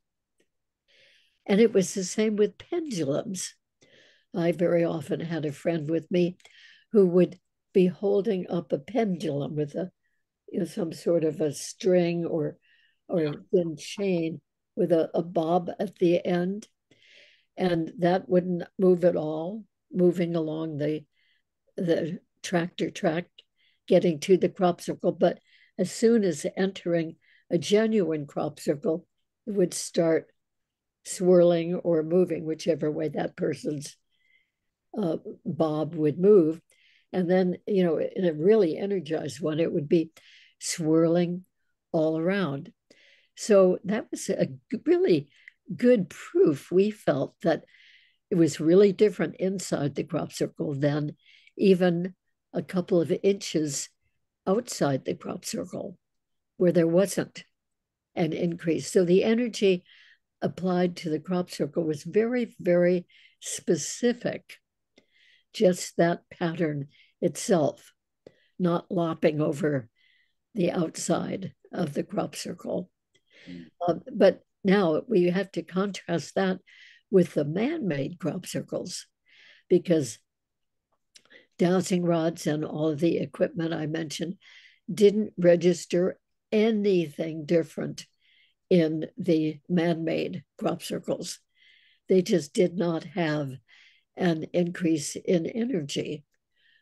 [1.46, 3.54] And it was the same with pendulums.
[4.34, 6.36] I very often had a friend with me
[6.92, 7.38] who would
[7.72, 9.90] be holding up a pendulum with a
[10.52, 12.58] you know, some sort of a string or
[13.08, 14.40] or a thin chain
[14.76, 16.68] with a, a bob at the end.
[17.56, 21.04] And that wouldn't move at all, moving along the
[21.76, 23.26] the tractor track,
[23.86, 25.12] getting to the crop circle.
[25.12, 25.38] But
[25.78, 27.16] as soon as entering
[27.50, 29.06] a genuine crop circle,
[29.46, 30.28] it would start
[31.04, 33.96] swirling or moving, whichever way that person's
[34.96, 36.60] uh, bob would move.
[37.12, 40.10] And then, you know, in a really energized one, it would be
[40.58, 41.44] swirling
[41.92, 42.72] all around.
[43.36, 44.48] So that was a
[44.86, 45.28] really
[45.74, 47.64] good proof we felt that
[48.30, 51.16] it was really different inside the crop circle than
[51.56, 52.14] even
[52.52, 53.88] a couple of inches
[54.46, 55.96] outside the crop circle
[56.56, 57.44] where there wasn't
[58.14, 58.90] an increase.
[58.90, 59.84] So the energy
[60.40, 63.06] applied to the crop circle was very, very
[63.40, 64.58] specific
[65.52, 66.88] just that pattern
[67.20, 67.92] itself,
[68.58, 69.88] not lopping over
[70.54, 72.90] the outside of the crop circle.
[73.48, 73.66] Mm.
[73.86, 76.58] Uh, but now we have to contrast that
[77.10, 79.06] with the man made crop circles
[79.68, 80.18] because
[81.62, 84.34] dowsing rods and all of the equipment I mentioned
[84.92, 86.18] didn't register
[86.50, 88.04] anything different
[88.68, 91.38] in the man made crop circles.
[92.08, 93.52] They just did not have
[94.16, 96.24] an increase in energy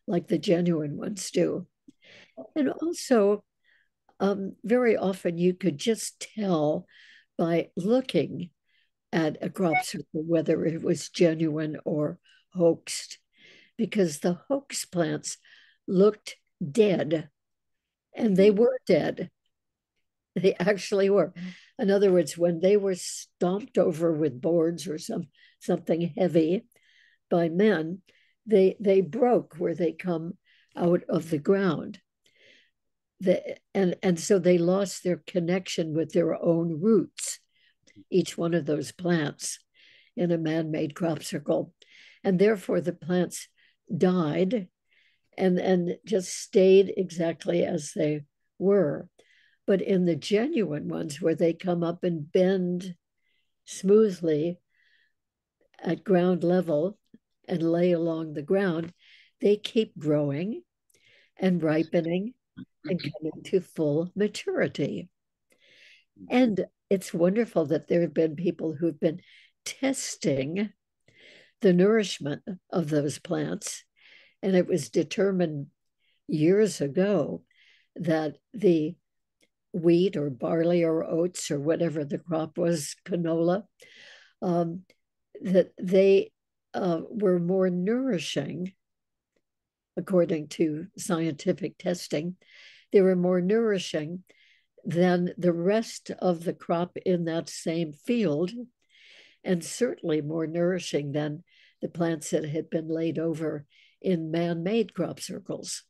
[0.07, 1.67] like the genuine ones do.
[2.57, 3.45] And also,
[4.19, 6.87] um, very often you could just tell
[7.37, 8.49] by looking
[9.13, 12.19] at a crop circle whether it was genuine or
[12.55, 13.19] hoaxed,
[13.81, 15.39] because the hoax plants
[15.89, 17.31] looked dead
[18.15, 18.59] and they hmm.
[18.59, 19.31] were dead.
[20.37, 21.33] They actually were.
[21.35, 21.49] Hmm.
[21.79, 25.29] In other words, when they were stomped over with boards or some
[25.61, 26.67] something heavy
[27.31, 28.03] by men,
[28.45, 30.35] they they broke where they come
[30.77, 32.01] out of the ground.
[33.21, 37.41] The, and and so they lost their connection with their own roots,
[38.11, 39.59] each one of those plants
[40.19, 41.73] in a man-made crop circle.
[42.23, 43.49] And therefore the plants
[43.97, 44.69] died
[45.37, 48.23] and, and just stayed exactly as they
[48.59, 49.09] were.
[49.67, 52.95] But in the genuine ones, where they come up and bend
[53.65, 54.59] smoothly
[55.83, 56.99] at ground level
[57.49, 58.93] and lay along the ground,
[59.41, 60.63] they keep growing
[61.37, 62.35] and ripening
[62.85, 63.09] and mm-hmm.
[63.19, 65.09] coming to full maturity.
[66.21, 66.37] Mm-hmm.
[66.37, 69.21] And it's wonderful that there have been people who've been
[69.65, 70.71] testing
[71.61, 73.85] the nourishment of those plants.
[74.43, 75.67] And it was determined
[76.27, 77.43] years ago
[77.97, 78.95] that the
[79.73, 83.65] wheat or barley or oats or whatever the crop was, canola,
[84.43, 84.83] um,
[85.43, 86.33] that they
[86.75, 88.73] uh, were more nourishing,
[89.97, 92.37] according to scientific testing.
[92.93, 94.25] They were more nourishing
[94.85, 98.51] than the rest of the crop in that same field,
[99.45, 101.45] and certainly more nourishing than
[101.81, 103.67] the plants that had been laid over
[104.01, 105.85] in man made crop circles.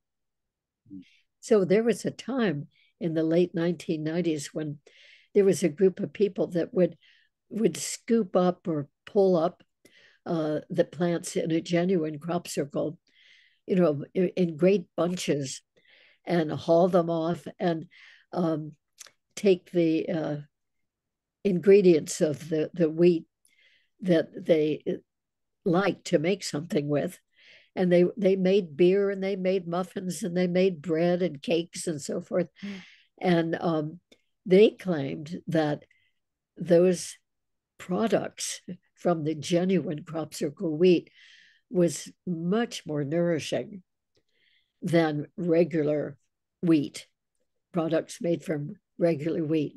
[1.40, 2.68] So there was a time
[3.00, 4.78] in the late 1990s when
[5.34, 6.96] there was a group of people that would
[7.48, 9.64] would scoop up or pull up
[10.24, 12.96] uh, the plants in a genuine crop circle,
[13.66, 15.62] you know, in, in great bunches,
[16.24, 17.86] and haul them off and
[18.32, 18.72] um,
[19.34, 20.36] take the uh,
[21.44, 23.24] ingredients of the, the wheat
[24.02, 24.82] that they
[25.64, 27.18] like to make something with.
[27.76, 31.86] And they, they made beer and they made muffins and they made bread and cakes
[31.86, 32.48] and so forth.
[33.20, 34.00] And um,
[34.44, 35.84] they claimed that
[36.56, 37.16] those
[37.78, 38.60] products
[38.94, 41.10] from the genuine crop circle wheat
[41.70, 43.82] was much more nourishing
[44.82, 46.16] than regular
[46.62, 47.06] wheat
[47.72, 49.76] products made from regular wheat.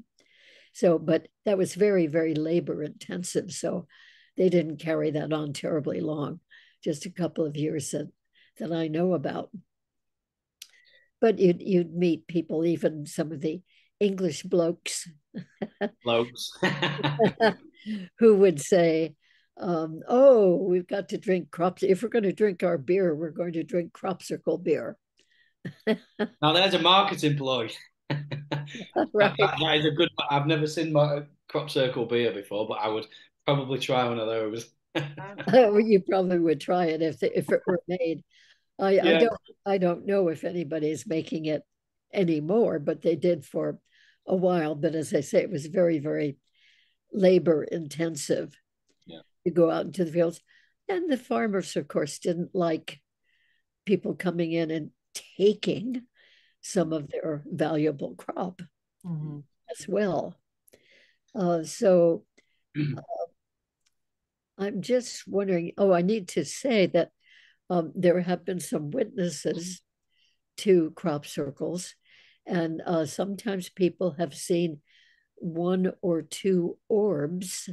[0.74, 3.52] So, but that was very, very labor intensive.
[3.52, 3.88] So
[4.38, 6.40] they didn't carry that on terribly long,
[6.84, 8.12] just a couple of years that,
[8.60, 9.50] that I know about.
[11.22, 13.62] But you'd, you'd meet people, even some of the
[14.00, 15.10] English blokes.
[16.04, 16.52] blokes.
[18.20, 19.16] who would say,
[19.58, 21.84] um, oh, we've got to drink crops.
[21.84, 24.98] If we're going to drink our beer, we're going to drink crop circle beer.
[25.88, 27.70] now there's a marketing ploy.
[28.10, 29.34] right.
[29.38, 30.10] that, that is a good.
[30.30, 33.08] I've never seen my crop circle beer before, but I would
[33.46, 34.70] probably try one of those.
[34.96, 38.24] you probably would try it if if it were made.
[38.80, 39.08] I, yeah.
[39.08, 41.64] I don't I don't know if anybody's making it
[42.14, 43.80] anymore, but they did for
[44.28, 44.76] a while.
[44.76, 46.38] But as I say, it was very very
[47.12, 48.56] labor intensive
[49.06, 49.22] yeah.
[49.46, 50.42] to go out into the fields,
[50.88, 53.00] and the farmers, of course, didn't like
[53.86, 54.92] people coming in and
[55.38, 56.04] taking
[56.62, 58.62] some of their valuable crop
[59.06, 59.40] mm-hmm.
[59.70, 60.36] as well.
[61.36, 62.24] Uh, so
[62.78, 63.02] uh,
[64.58, 65.74] I'm just wondering.
[65.78, 67.12] Oh, I need to say that
[67.70, 69.82] um, there have been some witnesses
[70.58, 71.96] to crop circles,
[72.46, 74.82] and uh, sometimes people have seen
[75.36, 77.70] one or two orbs,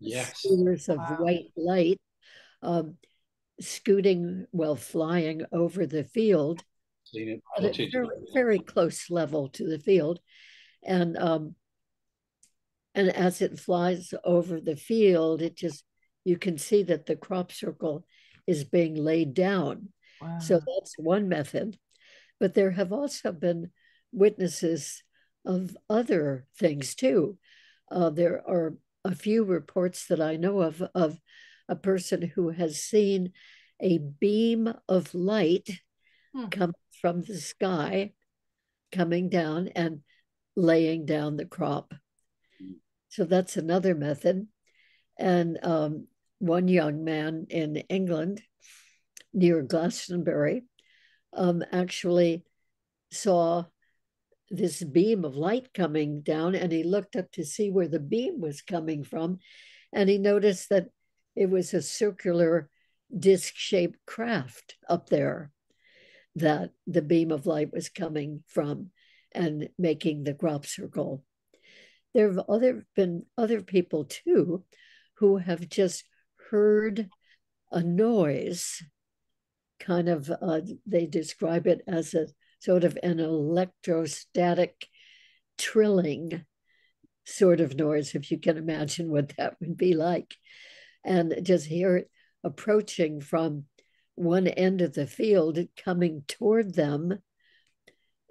[0.00, 1.16] yes, of wow.
[1.20, 2.00] white light,
[2.62, 2.96] um,
[3.60, 6.64] scooting, well, flying over the field
[7.06, 10.20] seen it at a very, very close level to the field.
[10.84, 11.54] And um,
[12.96, 15.84] and as it flies over the field, it just
[16.24, 18.04] you can see that the crop circle
[18.46, 19.90] is being laid down.
[20.20, 20.38] Wow.
[20.38, 21.78] So that's one method.
[22.40, 23.70] But there have also been
[24.12, 25.02] witnesses
[25.44, 27.38] of other things too.
[27.90, 31.20] Uh, there are a few reports that I know of of
[31.68, 33.32] a person who has seen
[33.78, 35.68] a beam of light
[36.34, 36.46] hmm.
[36.46, 38.12] coming from the sky,
[38.90, 40.00] coming down and
[40.56, 41.92] laying down the crop.
[43.16, 44.46] So that's another method.
[45.18, 46.06] And um,
[46.38, 48.42] one young man in England
[49.32, 50.64] near Glastonbury
[51.32, 52.44] um, actually
[53.10, 53.64] saw
[54.50, 58.38] this beam of light coming down and he looked up to see where the beam
[58.38, 59.38] was coming from
[59.94, 60.88] and he noticed that
[61.34, 62.68] it was a circular
[63.18, 65.50] disc shaped craft up there
[66.34, 68.90] that the beam of light was coming from
[69.32, 71.24] and making the crop circle
[72.16, 74.64] there have other been other people too
[75.18, 76.02] who have just
[76.50, 77.10] heard
[77.70, 78.82] a noise
[79.78, 82.26] kind of uh, they describe it as a
[82.58, 84.86] sort of an electrostatic
[85.58, 86.44] trilling
[87.26, 90.34] sort of noise, if you can imagine what that would be like.
[91.04, 92.10] And just hear it
[92.42, 93.64] approaching from
[94.14, 97.18] one end of the field, coming toward them,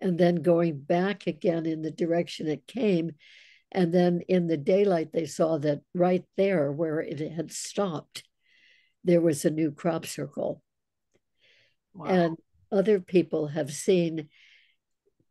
[0.01, 3.11] and then going back again in the direction it came.
[3.75, 8.23] And then in the daylight, they saw that right there where it had stopped,
[9.03, 10.63] there was a new crop circle.
[11.93, 12.05] Wow.
[12.05, 12.37] And
[12.71, 14.29] other people have seen,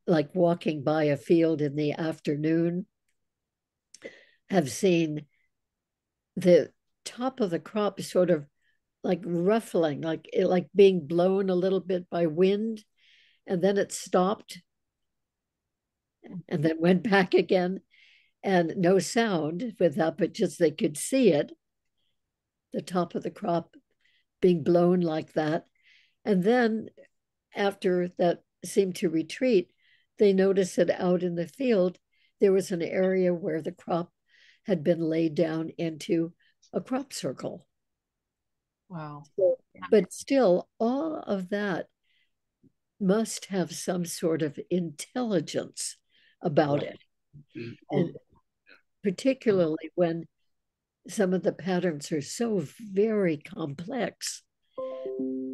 [0.07, 2.85] like walking by a field in the afternoon,
[4.51, 5.25] have seen
[6.37, 6.71] the
[7.07, 8.45] top of the crop sort of
[9.03, 12.85] like ruffling, like like being blown a little bit by wind,
[13.47, 14.61] and then it stopped,
[16.47, 17.81] and then went back again,
[18.45, 21.51] and no sound with that, but just they could see it,
[22.73, 23.75] the top of the crop
[24.41, 25.67] being blown like that,
[26.25, 26.89] and then
[27.57, 29.73] after that seemed to retreat,
[30.19, 31.99] they noticed that out in the field,
[32.41, 34.13] there was an area where the crop
[34.67, 36.33] had been laid down into
[36.73, 37.67] a crop circle.
[38.89, 39.23] Wow.
[39.37, 39.57] So,
[39.91, 41.87] but still, all of that
[43.01, 45.97] must have some sort of intelligence
[46.43, 46.99] about it.
[47.57, 47.73] Mm-hmm.
[47.91, 48.17] And
[49.05, 50.27] particularly when
[51.07, 54.43] some of the patterns are so very complex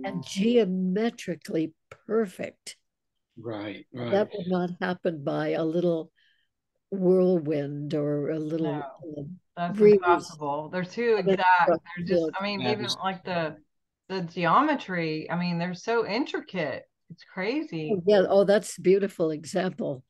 [0.05, 1.75] and geometrically
[2.07, 2.77] perfect.
[3.37, 4.13] Right, right.
[4.13, 6.13] That would not happen by a little
[6.91, 8.79] whirlwind or a little.
[8.79, 9.95] No, um, that's breeze.
[9.95, 10.69] impossible.
[10.69, 11.43] They're too exact.
[11.67, 12.31] They're just.
[12.39, 13.57] I mean, even like the
[14.09, 15.29] the geometry.
[15.31, 16.85] I mean, they're so intricate.
[17.11, 17.93] It's crazy.
[17.93, 18.23] Oh, yeah.
[18.29, 20.05] Oh, that's a beautiful example.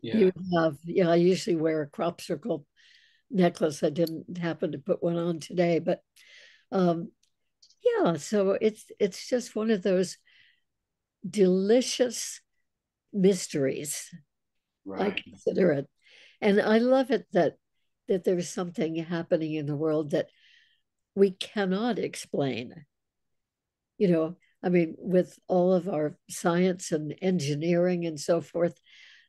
[0.00, 0.16] Yeah.
[0.16, 0.76] You have.
[0.84, 1.10] Yeah.
[1.10, 2.66] I usually wear a crop circle
[3.30, 3.82] necklace.
[3.82, 6.00] I didn't happen to put one on today, but
[6.70, 7.10] um,
[7.84, 10.16] yeah so it's it's just one of those
[11.28, 12.40] delicious
[13.12, 14.08] mysteries
[14.84, 15.00] right.
[15.00, 15.88] i consider it
[16.40, 17.54] and i love it that
[18.08, 20.28] that there's something happening in the world that
[21.14, 22.74] we cannot explain
[23.98, 28.78] you know i mean with all of our science and engineering and so forth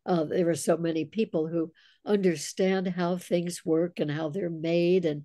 [0.05, 1.71] uh, there are so many people who
[2.05, 5.23] understand how things work and how they're made and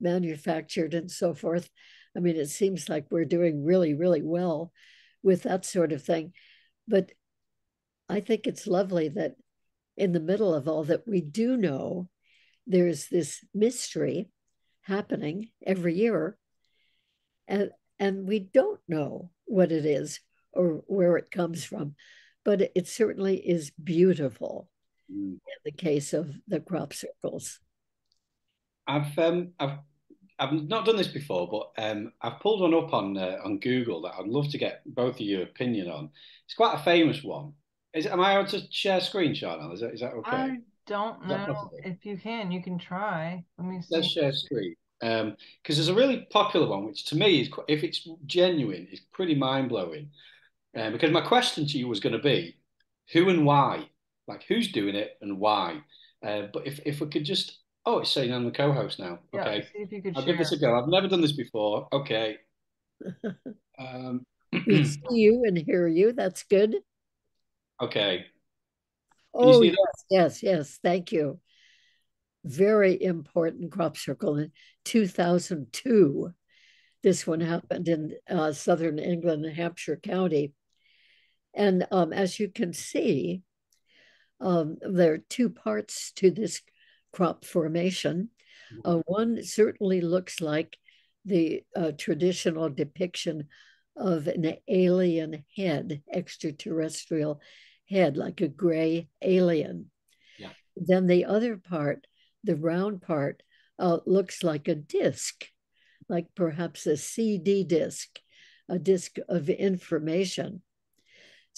[0.00, 1.70] manufactured and so forth
[2.16, 4.72] I mean, it seems like we're doing really, really well
[5.22, 6.32] with that sort of thing.
[6.88, 7.12] But
[8.08, 9.34] I think it's lovely that
[9.96, 12.08] in the middle of all that we do know,
[12.66, 14.30] there's this mystery
[14.82, 16.38] happening every year.
[17.46, 20.20] And, and we don't know what it is
[20.52, 21.96] or where it comes from,
[22.46, 24.68] but it certainly is beautiful
[25.12, 25.32] mm.
[25.32, 27.58] in the case of the crop circles.
[28.86, 29.78] I've um, I've
[30.38, 34.00] I've not done this before, but um, I've pulled one up on uh, on Google
[34.02, 36.10] that I'd love to get both of your opinion on.
[36.44, 37.52] It's quite a famous one.
[37.92, 39.72] Is am I able to share screenshot now?
[39.72, 40.30] Is that is that okay?
[40.30, 42.52] I don't know if you can.
[42.52, 43.44] You can try.
[43.58, 43.96] Let me see.
[43.96, 44.76] Let's share screen.
[45.00, 48.86] Because um, there's a really popular one, which to me is, quite, if it's genuine,
[48.90, 50.10] is pretty mind blowing.
[50.76, 52.56] Um, because my question to you was going to be,
[53.12, 53.88] who and why?
[54.28, 55.80] Like who's doing it and why?
[56.24, 59.20] Uh, but if if we could just Oh, it's saying I'm the co-host now.
[59.32, 59.62] Yeah, okay.
[59.72, 60.32] See if you could I'll share.
[60.32, 60.76] give this a go.
[60.76, 61.86] I've never done this before.
[61.92, 62.36] Okay.
[63.78, 64.26] um,
[64.66, 66.12] we see you and hear you.
[66.12, 66.74] That's good.
[67.80, 68.26] Okay.
[69.38, 69.76] Can oh, yes,
[70.10, 70.78] yes, yes.
[70.82, 71.38] Thank you.
[72.44, 74.50] Very important crop circle in
[74.84, 76.30] 2002.
[77.04, 80.54] This one happened in uh, southern England, Hampshire County.
[81.56, 83.42] And um, as you can see,
[84.40, 86.60] um, there are two parts to this
[87.12, 88.28] crop formation.
[88.84, 90.76] Uh, one certainly looks like
[91.24, 93.48] the uh, traditional depiction
[93.96, 97.40] of an alien head, extraterrestrial
[97.88, 99.90] head, like a gray alien.
[100.38, 100.50] Yeah.
[100.76, 102.06] Then the other part,
[102.44, 103.42] the round part,
[103.78, 105.46] uh, looks like a disc,
[106.08, 108.20] like perhaps a CD disc
[108.68, 110.62] a disk of information.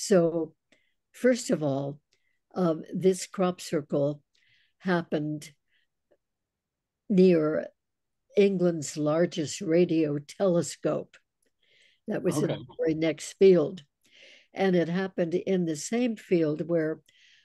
[0.01, 0.55] So,
[1.11, 1.99] first of all,
[2.55, 4.23] um, this crop circle
[4.79, 5.51] happened
[7.11, 7.67] near
[8.37, 11.17] England's largest radio telescope.
[12.07, 12.45] That was okay.
[12.45, 13.83] in the very next field.
[14.55, 17.01] And it happened in the same field where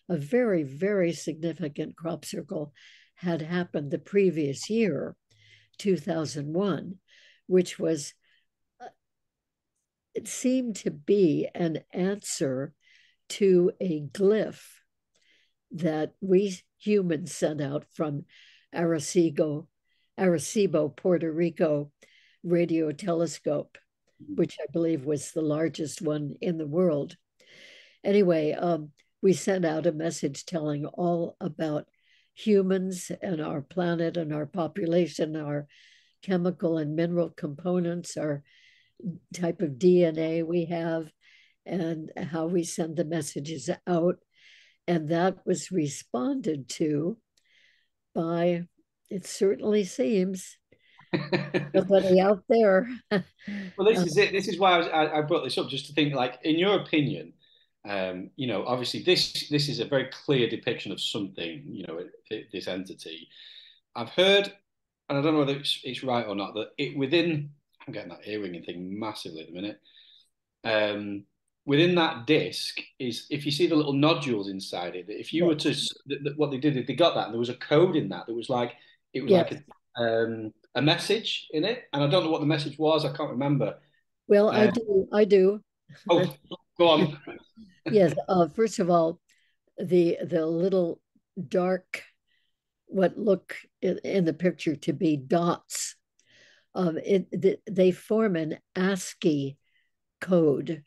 [0.07, 2.71] a very, very significant crop circle
[3.15, 5.15] had happened the previous year,
[5.79, 6.99] 2001,
[7.47, 8.13] which was,
[10.13, 12.73] it seemed to be an answer
[13.29, 14.63] to a glyph
[15.71, 18.25] that we humans sent out from
[18.75, 19.67] Arecibo,
[20.19, 21.91] Arecibo, Puerto Rico
[22.43, 23.77] radio telescope,
[24.19, 27.15] which I believe was the largest one in the world.
[28.03, 28.91] Anyway, um,
[29.21, 31.87] we sent out a message telling all about
[32.33, 35.67] humans and our planet and our population, our
[36.21, 38.43] chemical and mineral components, our
[39.33, 41.11] type of DNA we have,
[41.65, 44.17] and how we send the messages out.
[44.87, 47.17] And that was responded to
[48.13, 48.63] by,
[49.09, 50.57] it certainly seems,
[51.73, 52.87] nobody out there.
[53.11, 54.31] well, this is it.
[54.31, 56.57] This is why I, was, I, I, brought this up just to think, like, in
[56.57, 57.33] your opinion,
[57.87, 61.63] um, you know, obviously this this is a very clear depiction of something.
[61.65, 61.99] You know,
[62.51, 63.27] this entity.
[63.95, 64.51] I've heard,
[65.09, 67.51] and I don't know whether it's, it's right or not, that it within.
[67.87, 69.79] I'm getting that earring thing massively at the minute.
[70.63, 71.25] Um,
[71.65, 75.55] within that disc is if you see the little nodules inside it if you were
[75.55, 75.73] to
[76.35, 78.49] what they did they got that and there was a code in that that was
[78.49, 78.73] like
[79.13, 79.51] it was like
[79.97, 81.83] a, um, a message in it.
[81.93, 83.77] And i don't know what the message was i can't remember.
[84.27, 85.61] Well uh, i do i do.
[86.09, 86.33] Oh
[86.77, 87.17] go on.
[87.89, 89.19] Yes uh, first of all
[89.77, 90.99] the the little
[91.47, 92.03] dark
[92.87, 95.95] what look in, in the picture to be dots
[96.75, 99.57] um, it, they form an ascii
[100.19, 100.83] code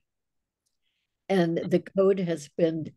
[1.29, 2.93] and the code has been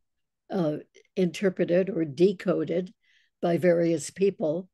[0.51, 0.77] uh,
[1.15, 2.93] interpreted or decoded
[3.41, 4.69] by various people.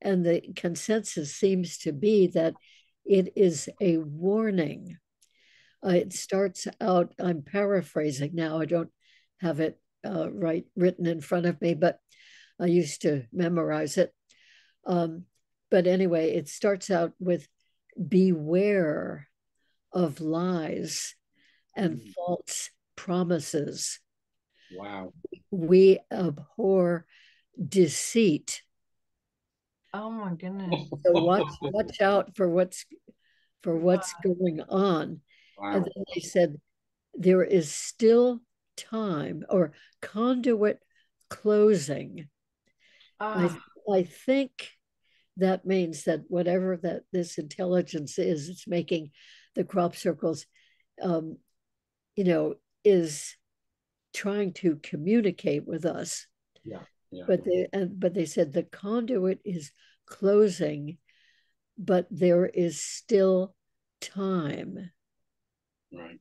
[0.00, 2.54] And the consensus seems to be that
[3.04, 4.98] it is a warning.
[5.84, 8.90] Uh, it starts out, I'm paraphrasing now, I don't
[9.40, 11.98] have it uh, right written in front of me, but
[12.58, 14.12] I used to memorize it.
[14.86, 15.24] Um,
[15.70, 17.46] but anyway, it starts out with
[17.96, 19.28] beware
[19.92, 21.14] of lies
[21.74, 22.12] and mm.
[22.14, 24.00] false promises.
[24.74, 25.12] Wow.
[25.50, 27.06] We abhor
[27.62, 28.62] deceit.
[29.94, 30.88] Oh my goodness.
[31.04, 32.84] So watch watch out for what's
[33.62, 34.34] for what's wow.
[34.34, 35.20] going on.
[35.58, 35.76] Wow.
[35.76, 36.56] And then they said
[37.14, 38.40] there is still
[38.76, 39.72] time or
[40.02, 40.80] conduit
[41.30, 42.28] closing.
[43.18, 43.58] I ah.
[43.92, 44.75] I think
[45.38, 49.10] that means that whatever that this intelligence is, it's making
[49.54, 50.46] the crop circles
[51.02, 51.36] um,
[52.16, 53.36] you know, is
[54.14, 56.26] trying to communicate with us.
[56.64, 56.80] Yeah.
[57.10, 57.24] yeah.
[57.26, 59.70] But they and but they said the conduit is
[60.06, 60.98] closing,
[61.78, 63.54] but there is still
[64.00, 64.90] time.
[65.92, 66.18] Right.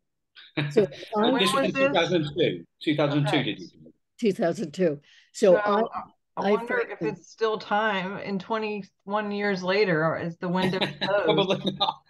[0.71, 0.87] So
[1.17, 2.65] I, this was 2002.
[2.83, 3.43] 2002, okay.
[3.43, 3.69] did you?
[4.19, 4.99] 2002.
[5.33, 5.83] So, so I,
[6.37, 10.79] I wonder I, if it's still time in 21 years later, or is the window
[11.01, 11.23] closed?
[11.23, 12.01] Probably not.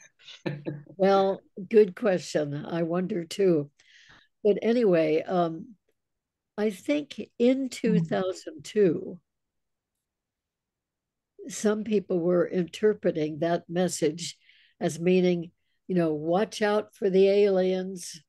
[0.97, 2.65] well, good question.
[2.65, 3.69] I wonder too.
[4.43, 5.75] But anyway, um,
[6.57, 9.19] I think in 2002,
[11.47, 14.37] some people were interpreting that message
[14.79, 15.51] as meaning,
[15.87, 18.21] you know, watch out for the aliens.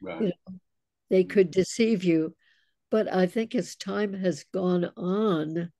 [0.00, 0.20] Right.
[0.20, 0.58] You know,
[1.10, 2.34] they could deceive you.
[2.90, 5.72] But I think as time has gone on,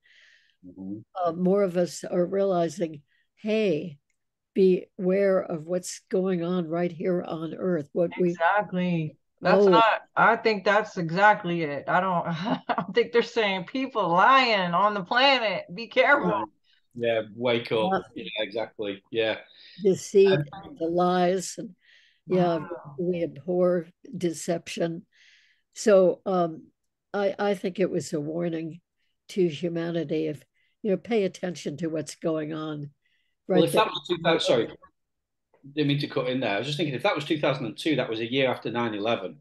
[0.66, 0.98] mm-hmm.
[1.22, 3.02] uh, more of us are realizing,
[3.36, 3.98] hey,
[4.54, 7.88] beware of what's going on right here on Earth.
[7.92, 8.22] What exactly.
[8.22, 9.68] we exactly that's oh.
[9.68, 10.02] not.
[10.16, 11.84] I think that's exactly it.
[11.88, 12.26] I don't.
[12.28, 15.64] I don't think they're saying people lying on the planet.
[15.72, 16.44] Be careful.
[16.94, 18.02] Yeah, wake up.
[18.14, 19.02] Yeah, exactly.
[19.12, 19.36] Yeah.
[19.82, 21.76] Deceit, um, the lies, and
[22.26, 22.96] yeah, wow.
[22.98, 23.86] we abhor
[24.16, 25.06] deception.
[25.74, 26.64] So um,
[27.18, 28.80] I I think it was a warning
[29.30, 30.44] to humanity if
[30.82, 32.90] you know pay attention to what's going on.
[33.46, 33.84] Right well, if there.
[33.84, 34.68] that was 2000, sorry,
[35.74, 36.54] didn't mean to cut in there.
[36.54, 39.38] I was just thinking if that was 2002, that was a year after 9 11.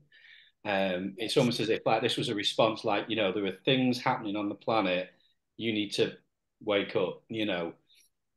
[0.65, 3.57] Um, it's almost as if like this was a response, like you know there are
[3.63, 5.09] things happening on the planet.
[5.55, 6.13] You need to
[6.61, 7.23] wake up.
[7.29, 7.73] You know,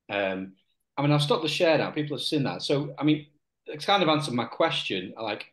[0.08, 0.52] um,
[0.96, 1.90] I mean I've stopped the share now.
[1.90, 3.26] People have seen that, so I mean
[3.66, 5.52] it's kind of answered my question, like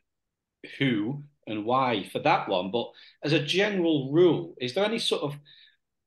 [0.78, 2.72] who and why for that one.
[2.72, 2.92] But
[3.24, 5.40] as a general rule, is there any sort of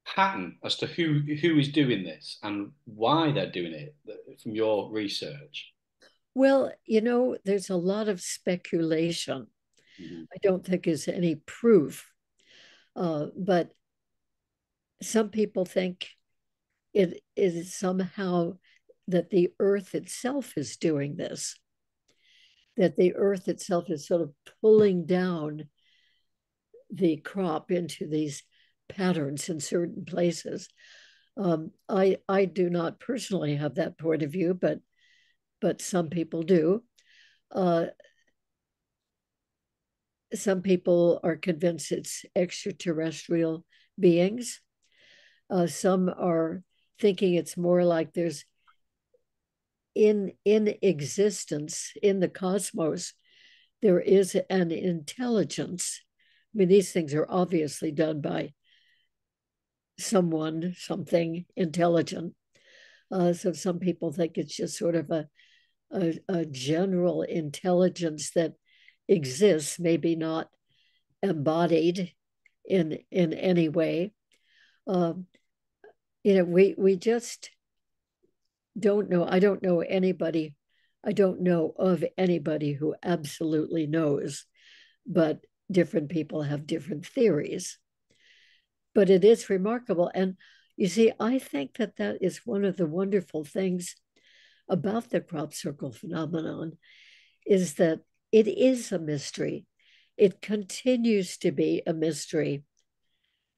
[0.07, 3.95] pattern as to who who is doing this and why they're doing it
[4.43, 5.73] from your research?
[6.35, 9.49] Well, you know, there's a lot of speculation.
[10.01, 10.27] Mhm.
[10.33, 12.13] I don't think there's any proof,
[12.97, 13.75] uh, but
[15.03, 16.09] some people think
[16.93, 18.59] it is somehow
[19.09, 21.59] that the earth itself is doing this,
[22.81, 25.69] that the earth itself is sort of pulling down
[26.91, 28.43] the crop into these
[28.89, 30.67] patterns in certain places.
[31.37, 34.81] Um, I I do not personally have that point of view, but
[35.61, 36.83] but some people do.
[37.55, 37.89] Uh,
[40.33, 43.63] some people are convinced it's extraterrestrial
[43.99, 44.63] beings.
[45.51, 46.63] Uh, some are
[46.99, 48.47] thinking it's more like there's
[49.95, 53.13] in in existence in the cosmos
[53.83, 56.03] there is an intelligence.
[56.55, 58.53] I mean these things are obviously done by
[59.99, 62.35] someone something intelligent.
[63.11, 65.29] Uh, so some people think it's just sort of a,
[65.93, 68.53] a, a general intelligence that
[69.09, 70.49] exists maybe not
[71.23, 72.13] embodied
[72.65, 74.13] in in any way.
[74.87, 75.27] Um,
[76.23, 77.51] you know we we just
[78.79, 80.55] don't know i don't know anybody
[81.05, 84.47] i don't know of anybody who absolutely knows
[85.07, 85.41] but
[85.71, 87.79] different people have different theories.
[88.95, 90.37] But it is remarkable and
[90.77, 93.97] you see i think that that is one of the wonderful things
[94.69, 96.79] about the crop circle phenomenon
[97.47, 98.01] is that
[98.33, 99.67] it is a mystery.
[100.17, 102.65] It continues to be a mystery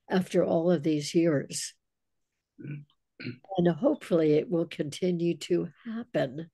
[0.08, 1.74] after all of these years
[2.60, 2.82] mm-hmm.
[3.58, 6.50] And hopefully it will continue to happen.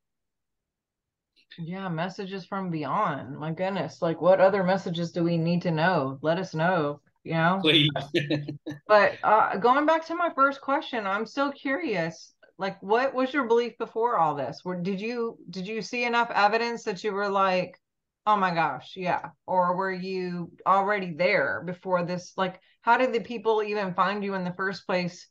[1.58, 3.36] Yeah, messages from beyond.
[3.36, 6.18] My goodness, like what other messages do we need to know?
[6.22, 7.58] Let us know, you know?
[7.60, 7.90] Please.
[8.86, 12.34] But uh, going back to my first question, I'm so curious.
[12.56, 14.64] Like, what was your belief before all this?
[14.64, 17.78] Were did you did you see enough evidence that you were like,
[18.26, 19.30] oh my gosh, yeah?
[19.46, 22.32] Or were you already there before this?
[22.36, 25.28] Like, how did the people even find you in the first place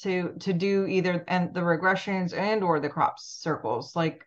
[0.00, 3.94] to to do either and the regressions and or the crop circles?
[3.96, 4.26] Like,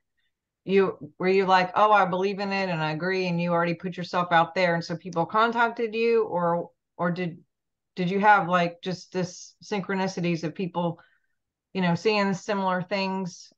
[0.65, 3.73] you were you like, oh, I believe in it and I agree, and you already
[3.73, 7.39] put yourself out there, and so people contacted you, or or did
[7.95, 10.99] did you have like just this synchronicities of people
[11.73, 13.51] you know seeing similar things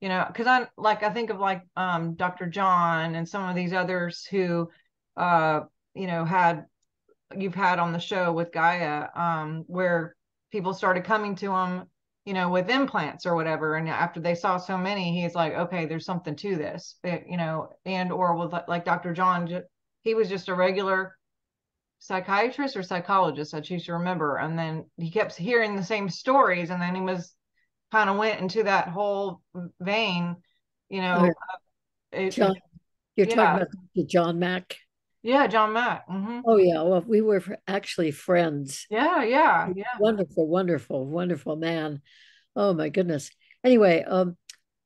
[0.00, 3.54] you know because i like i think of like um dr john and some of
[3.54, 4.68] these others who
[5.16, 5.60] uh
[5.94, 6.66] you know had
[7.36, 10.13] you've had on the show with gaia um where
[10.54, 11.82] people started coming to him
[12.24, 13.74] you know with implants or whatever.
[13.74, 17.36] And after they saw so many he's like okay there's something to this it, you
[17.36, 19.62] know and or with like dr john
[20.02, 21.16] he was just a regular
[21.98, 24.36] psychiatrist or psychologist i choose to remember.
[24.36, 27.34] And then he kept hearing the same stories and then he was
[27.90, 29.40] kind of went into that whole
[29.80, 30.36] vein
[30.88, 31.32] you know
[32.12, 32.52] it, you're
[33.16, 33.34] yeah.
[33.34, 34.76] talking about john mack
[35.24, 36.40] yeah john mack mm-hmm.
[36.46, 38.86] oh yeah well we were actually friends.
[38.88, 39.84] Yeah yeah yeah.
[39.98, 42.00] wonderful wonderful wonderful man.
[42.54, 43.30] Oh my goodness.
[43.64, 44.36] Anyway um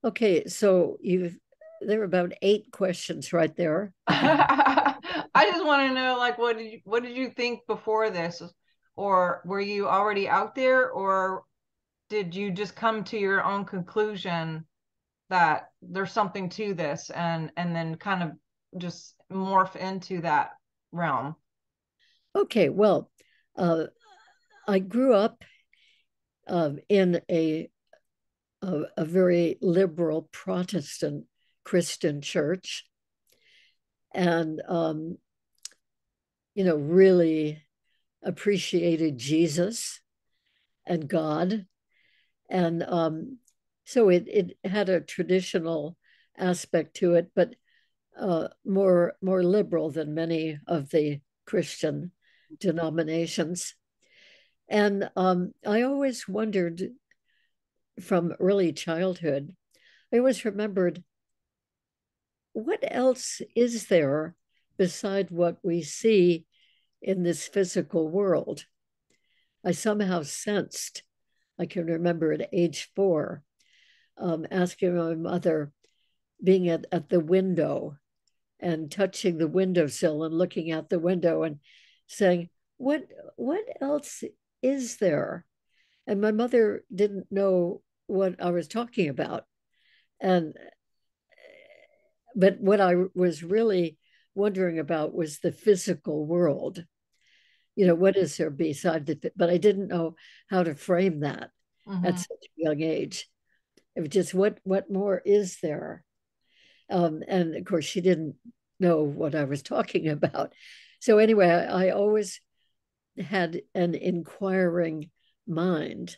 [0.03, 1.36] okay so you've
[1.80, 3.93] there were about eight questions right there.
[4.09, 8.43] I just want to know, like, what did you what did you think before this,
[8.97, 11.45] or were you already out there, or
[12.09, 14.64] did you just come to your own conclusion
[15.30, 18.32] that there's something to this, and and then kind of
[18.76, 20.52] just morph into that
[20.92, 21.36] realm?
[22.34, 23.10] Okay, well,
[23.56, 23.84] uh,
[24.66, 25.42] I grew up
[26.46, 27.70] uh, in a,
[28.62, 31.24] a a very liberal Protestant
[31.64, 32.84] Christian church
[34.14, 35.18] and um,
[36.54, 37.62] you know, really
[38.22, 40.00] appreciated Jesus
[40.84, 41.66] and God.
[42.50, 43.38] And um,
[43.84, 45.96] so it, it had a traditional
[46.36, 47.54] aspect to it, but
[48.18, 52.12] uh, more, more liberal than many of the Christian
[52.58, 53.74] denominations.
[54.68, 56.90] And um, I always wondered
[58.00, 59.54] from early childhood,
[60.12, 61.02] I always remembered
[62.52, 64.34] what else is there
[64.76, 66.44] beside what we see
[67.00, 68.66] in this physical world.
[69.64, 71.02] I somehow sensed,
[71.58, 73.42] I can remember at age four,
[74.16, 75.72] um, asking my mother,
[76.42, 77.96] being at, at the window
[78.61, 81.59] and touching the windowsill and looking out the window and
[82.06, 83.04] saying, What
[83.36, 84.24] what else
[84.62, 85.44] is there?
[86.06, 89.44] And my mother didn't know what I was talking about.
[90.20, 90.54] And
[92.34, 93.98] but what I was really
[94.34, 96.84] wondering about was the physical world.
[97.74, 100.16] You know, what is there beside the, but I didn't know
[100.48, 101.50] how to frame that
[101.86, 102.04] mm-hmm.
[102.04, 103.28] at such a young age.
[103.94, 106.04] It was just what what more is there?
[106.91, 108.36] Um, and of course, she didn't
[108.80, 110.55] know what I was talking about.
[111.01, 112.41] So, anyway, I, I always
[113.18, 115.11] had an inquiring
[115.47, 116.16] mind.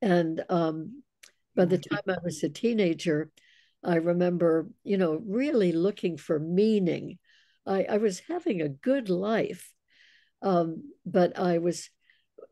[0.00, 1.02] And um,
[1.56, 3.30] by the time I was a teenager,
[3.84, 7.18] I remember, you know, really looking for meaning.
[7.66, 9.72] I, I was having a good life,
[10.42, 11.90] um, but I was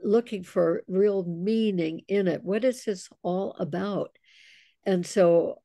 [0.03, 2.43] looking for real meaning in it.
[2.45, 4.11] What is this all about?
[4.85, 5.61] And so,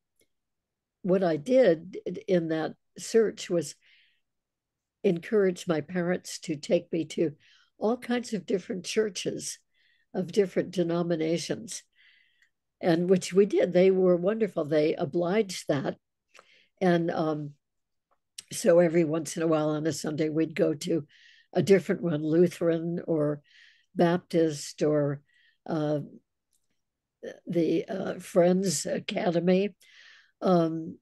[1.02, 1.98] what I did
[2.28, 3.76] in that search was
[5.04, 7.32] encourage my parents to take me to
[7.78, 9.58] all kinds of different churches
[10.14, 11.84] of different denominations,
[12.82, 13.74] and which we did.
[13.74, 14.66] They were wonderful.
[14.66, 15.98] They obliged that.
[16.80, 17.52] And um,
[18.52, 21.06] so every once in a while on a Sunday, we'd go to
[21.54, 23.42] a different one, Lutheran or
[23.96, 25.22] Baptist or
[25.68, 26.00] uh,
[27.48, 29.76] the uh, Friends Academy,
[30.42, 30.98] um,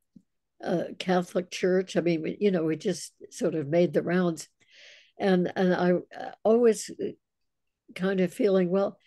[0.63, 1.95] uh, Catholic Church.
[1.97, 4.47] I mean, you know, we just sort of made the rounds,
[5.17, 6.91] and and I uh, always
[7.95, 8.97] kind of feeling, well,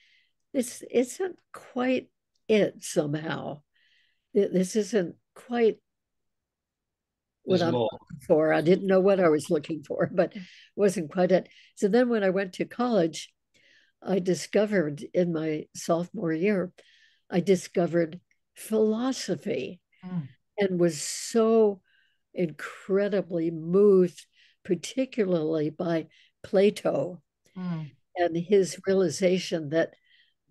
[0.53, 2.09] this isn't quite
[2.49, 3.63] it somehow.
[4.35, 5.79] This isn't quite
[7.45, 7.89] what There's I'm more.
[7.93, 8.53] looking for.
[8.53, 10.33] I didn't know what I was looking for, but
[10.77, 11.49] wasn't quite it.
[11.75, 13.33] So then when I went to college,
[14.03, 16.73] I discovered in my sophomore year,
[17.31, 18.21] I discovered
[18.55, 20.29] philosophy mm.
[20.59, 21.81] and was so
[22.35, 24.27] incredibly moved,
[24.65, 26.07] particularly by
[26.43, 27.23] Plato
[27.57, 27.91] mm.
[28.17, 29.95] and his realization that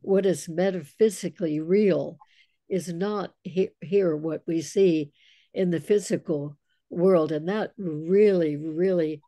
[0.02, 2.18] what is metaphysically real
[2.70, 5.12] is not he- here what we see
[5.54, 6.58] in the physical
[6.90, 7.32] world.
[7.32, 9.22] And that really, really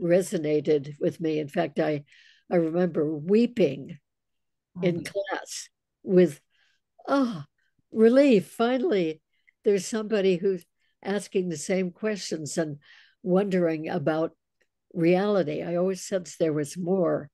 [0.00, 1.38] resonated with me.
[1.38, 2.04] In fact, I
[2.52, 3.98] I remember weeping
[4.82, 5.12] in mm.
[5.12, 5.68] class
[6.02, 6.40] with,
[7.06, 7.44] oh,
[7.92, 8.48] relief.
[8.50, 9.20] Finally,
[9.64, 10.64] there's somebody who's
[11.02, 12.78] asking the same questions and
[13.22, 14.32] wondering about
[14.94, 15.62] reality.
[15.62, 17.30] I always sensed there was more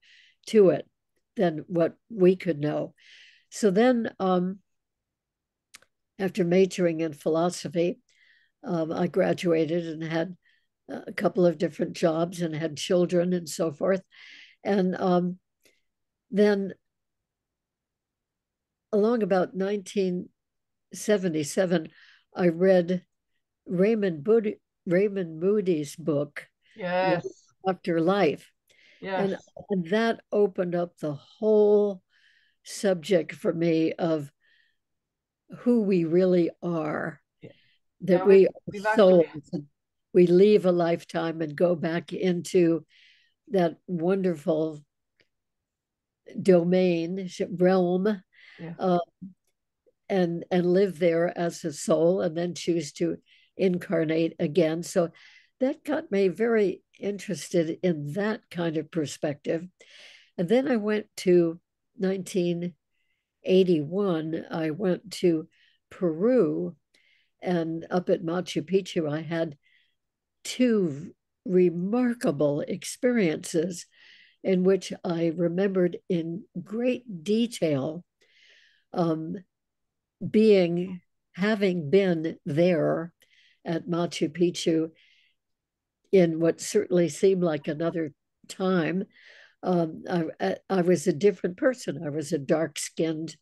[0.49, 0.89] to it
[1.37, 2.95] than what we could know.
[3.51, 4.59] So then, um,
[6.19, 7.99] after majoring in philosophy,
[8.65, 10.35] um, I graduated and had
[10.89, 14.03] a couple of different jobs and had children and so forth.
[14.65, 15.39] And um,
[16.31, 16.75] then
[18.93, 21.89] along about 1977,
[22.37, 23.03] I read
[23.67, 24.57] Raymond, Bud-
[24.87, 27.27] Raymond Moody's book, yes.
[27.67, 28.53] After Life.
[29.01, 29.21] Yes.
[29.31, 29.39] And,
[29.71, 32.03] and that opened up the whole
[32.65, 34.31] subject for me of
[35.59, 37.21] who we really are.
[37.43, 37.51] Yeah.
[38.03, 39.27] That we are souls.
[40.13, 42.85] We leave a lifetime and go back into
[43.49, 44.81] that wonderful
[46.43, 47.29] domain
[47.59, 48.23] realm
[48.59, 48.73] yeah.
[48.79, 48.99] uh,
[50.09, 53.17] and and live there as a soul and then choose to
[53.57, 54.83] incarnate again.
[54.83, 55.11] So
[55.61, 59.67] that got me very interested in that kind of perspective.
[60.39, 61.59] And then i went to
[61.97, 65.49] 1981 i went to
[65.91, 66.77] peru
[67.41, 69.57] and up at machu picchu i had
[70.45, 71.15] two
[71.47, 73.87] remarkable experiences
[74.43, 78.05] in which I remembered in great detail
[78.93, 79.37] um,
[80.29, 81.01] being,
[81.33, 83.13] having been there
[83.65, 84.91] at Machu Picchu
[86.13, 88.13] in what certainly seemed like another
[88.49, 89.05] time.
[89.63, 90.05] Um,
[90.41, 92.03] I, I was a different person.
[92.05, 93.37] I was a dark skinned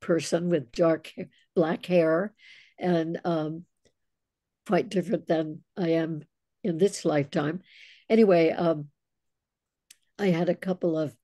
[0.00, 1.12] person with dark
[1.54, 2.32] black hair
[2.78, 3.64] and um,
[4.66, 6.22] quite different than I am
[6.64, 7.60] in this lifetime.
[8.08, 8.88] Anyway, um,
[10.18, 11.14] I had a couple of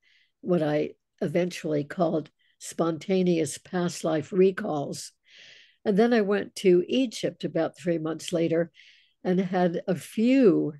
[0.41, 0.91] what I
[1.21, 2.29] eventually called
[2.63, 5.11] spontaneous past life recalls.
[5.83, 8.71] And then I went to Egypt about three months later
[9.21, 10.73] and had a few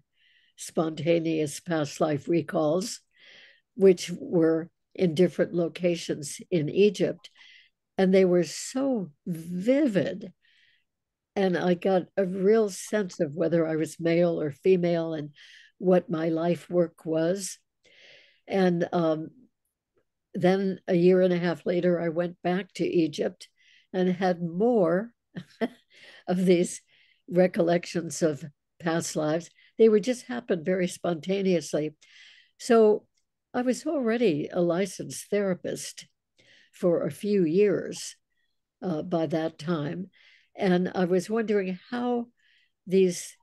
[0.56, 3.02] spontaneous past life recalls,
[3.76, 7.30] which were in different locations in Egypt.
[7.98, 10.32] And they were so vivid
[11.36, 15.32] and I got a real sense of whether I was male or female and
[15.80, 17.58] what my life work was.
[18.48, 19.32] And um,
[20.34, 23.48] then a year and a half later, I went back to Egypt
[23.92, 25.14] and had more
[26.28, 26.82] of these
[27.30, 28.44] recollections of
[28.80, 29.50] past lives.
[29.78, 31.94] They would just happen very spontaneously.
[32.58, 33.06] So
[33.54, 36.08] I was already a licensed therapist
[36.72, 38.16] for a few years
[38.82, 40.10] uh, by that time.
[40.56, 42.28] And I was wondering how
[42.86, 43.38] these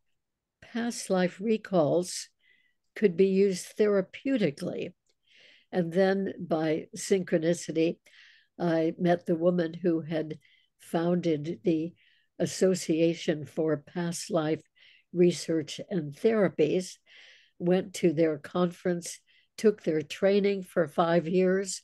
[0.61, 2.29] past life recalls
[2.95, 4.93] could be used therapeutically.
[5.73, 7.99] And then by synchronicity,
[8.59, 10.39] I met the woman who had
[10.81, 11.95] founded the
[12.39, 14.63] Association for Past Life
[15.13, 16.97] Research and Therapies,
[17.59, 19.21] went to their conference,
[19.57, 21.83] took their training for five years,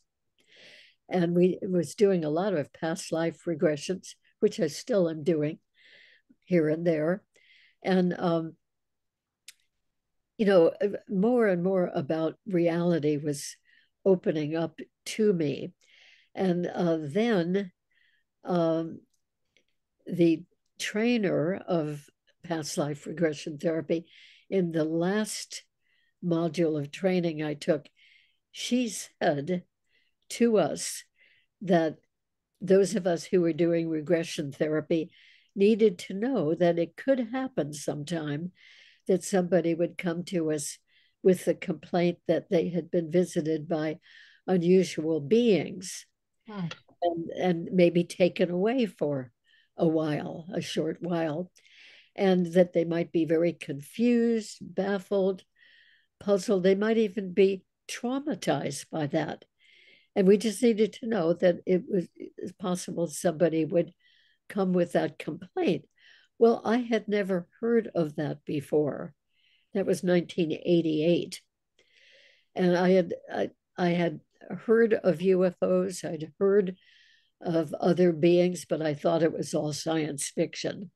[1.08, 5.58] and we was doing a lot of past life regressions, which I still am doing
[6.44, 7.22] here and there,
[7.82, 8.54] and um,
[10.38, 10.72] you know,
[11.08, 13.56] more and more about reality was
[14.06, 15.72] opening up to me,
[16.34, 17.72] and uh, then
[18.44, 19.00] um,
[20.06, 20.44] the
[20.78, 22.08] trainer of
[22.44, 24.06] past life regression therapy
[24.48, 25.64] in the last
[26.24, 27.86] module of training I took,
[28.52, 29.64] she said
[30.30, 31.04] to us
[31.62, 31.96] that
[32.60, 35.10] those of us who were doing regression therapy
[35.54, 38.52] needed to know that it could happen sometime
[39.08, 40.78] that somebody would come to us
[41.22, 43.98] with the complaint that they had been visited by
[44.46, 46.06] unusual beings
[46.48, 46.66] hmm.
[47.02, 49.32] and, and maybe taken away for
[49.76, 51.50] a while, a short while,
[52.14, 55.42] and that they might be very confused, baffled,
[56.20, 56.62] puzzled.
[56.62, 59.44] They might even be traumatized by that.
[60.14, 62.08] And we just needed to know that it was
[62.58, 63.92] possible somebody would
[64.48, 65.84] come with that complaint.
[66.38, 69.14] Well, I had never heard of that before.
[69.76, 71.42] That was 1988.
[72.54, 74.20] And I had I, I had
[74.64, 76.76] heard of UFOs, I'd heard
[77.42, 80.90] of other beings, but I thought it was all science fiction.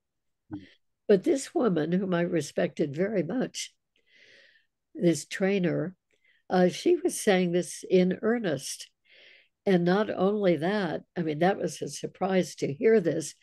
[0.51, 0.61] Mm.
[1.07, 3.75] But this woman, whom I respected very much,
[4.95, 5.95] this trainer,
[6.49, 8.89] uh, she was saying this in earnest.
[9.67, 13.35] And not only that, I mean, that was a surprise to hear this,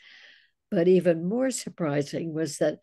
[0.71, 2.79] but even more surprising was that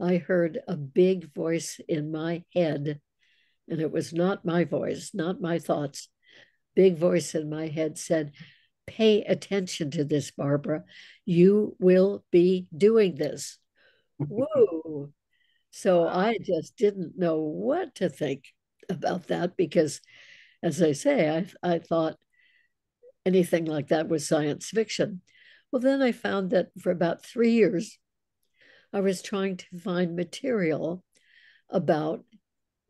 [0.00, 3.00] I heard a big voice in my head,
[3.68, 6.08] and it was not my voice, not my thoughts.
[6.76, 8.32] Big voice in my head said,
[8.86, 10.84] Pay attention to this, Barbara.
[11.26, 13.58] You will be doing this.
[14.18, 15.12] Woo!
[15.70, 18.44] So I just didn't know what to think
[18.88, 20.00] about that because,
[20.62, 21.28] as I say,
[21.62, 22.16] I, I thought
[23.26, 25.20] anything like that was science fiction.
[25.70, 27.98] Well, then I found that for about three years,
[28.92, 31.04] I was trying to find material
[31.70, 32.24] about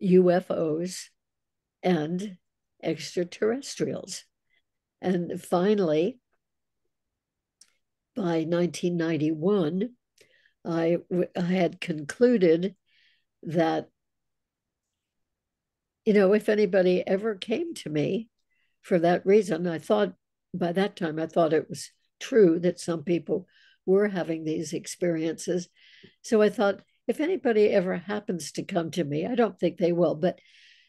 [0.02, 1.06] UFOs
[1.82, 2.36] and
[2.82, 4.24] extraterrestrials.
[5.00, 6.18] And finally,
[8.14, 9.90] by 1991,
[10.64, 10.98] I,
[11.36, 12.74] I had concluded
[13.42, 13.88] that,
[16.04, 18.28] you know, if anybody ever came to me
[18.82, 20.14] for that reason, I thought
[20.54, 21.90] by that time, I thought it was
[22.20, 23.46] true that some people
[23.86, 25.68] were having these experiences.
[26.22, 29.92] So I thought, if anybody ever happens to come to me, I don't think they
[29.92, 30.38] will, but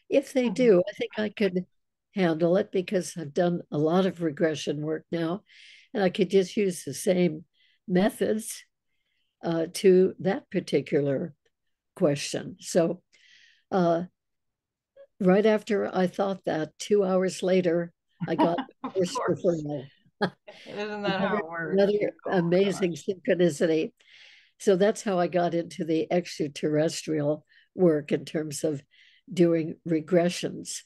[0.08, 0.54] if they mm-hmm.
[0.54, 1.66] do, I think I could
[2.14, 5.42] handle it because I've done a lot of regression work now,
[5.94, 7.44] and I could just use the same
[7.86, 8.64] methods
[9.42, 11.34] uh, to that particular
[11.96, 12.56] question.
[12.60, 13.02] So,
[13.70, 14.04] uh,
[15.20, 17.92] right after I thought that, two hours later,
[18.28, 18.58] I got
[18.94, 19.84] first referral.
[20.66, 21.74] Isn't that how it works?
[21.74, 23.92] Another amazing synchronicity.
[24.60, 28.82] So that's how I got into the extraterrestrial work in terms of
[29.32, 30.82] doing regressions.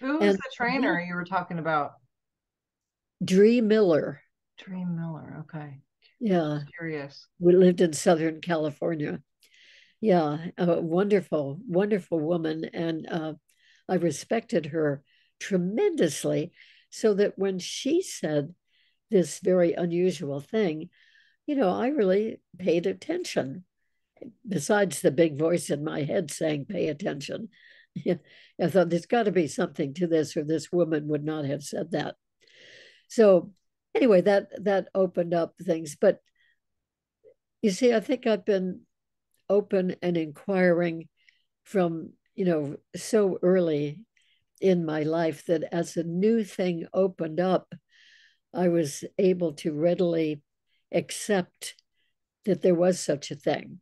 [0.00, 1.92] Who was and the trainer you were talking about?
[3.24, 4.20] Dree Miller.
[4.58, 5.44] Dree Miller.
[5.44, 5.78] Okay.
[6.18, 6.60] Yeah.
[6.78, 7.28] Curious.
[7.38, 9.20] We lived in Southern California.
[10.00, 12.64] Yeah, a wonderful, wonderful woman.
[12.72, 13.34] And uh,
[13.88, 15.04] I respected her
[15.38, 16.52] tremendously.
[16.90, 18.54] So that when she said
[19.10, 20.90] this very unusual thing,
[21.46, 23.64] you know, I really paid attention.
[24.46, 27.48] Besides the big voice in my head saying, pay attention.
[28.06, 31.62] I thought there's got to be something to this, or this woman would not have
[31.62, 32.16] said that.
[33.08, 33.52] So
[33.94, 35.96] anyway, that that opened up things.
[36.00, 36.20] But
[37.62, 38.82] you see, I think I've been
[39.48, 41.08] open and inquiring
[41.64, 44.00] from you know so early
[44.60, 47.72] in my life that as a new thing opened up,
[48.54, 50.42] I was able to readily
[50.92, 51.74] accept
[52.44, 53.80] that there was such a thing,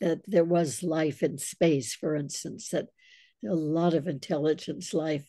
[0.00, 2.88] that there was life in space, for instance, that
[3.48, 5.28] a lot of intelligence life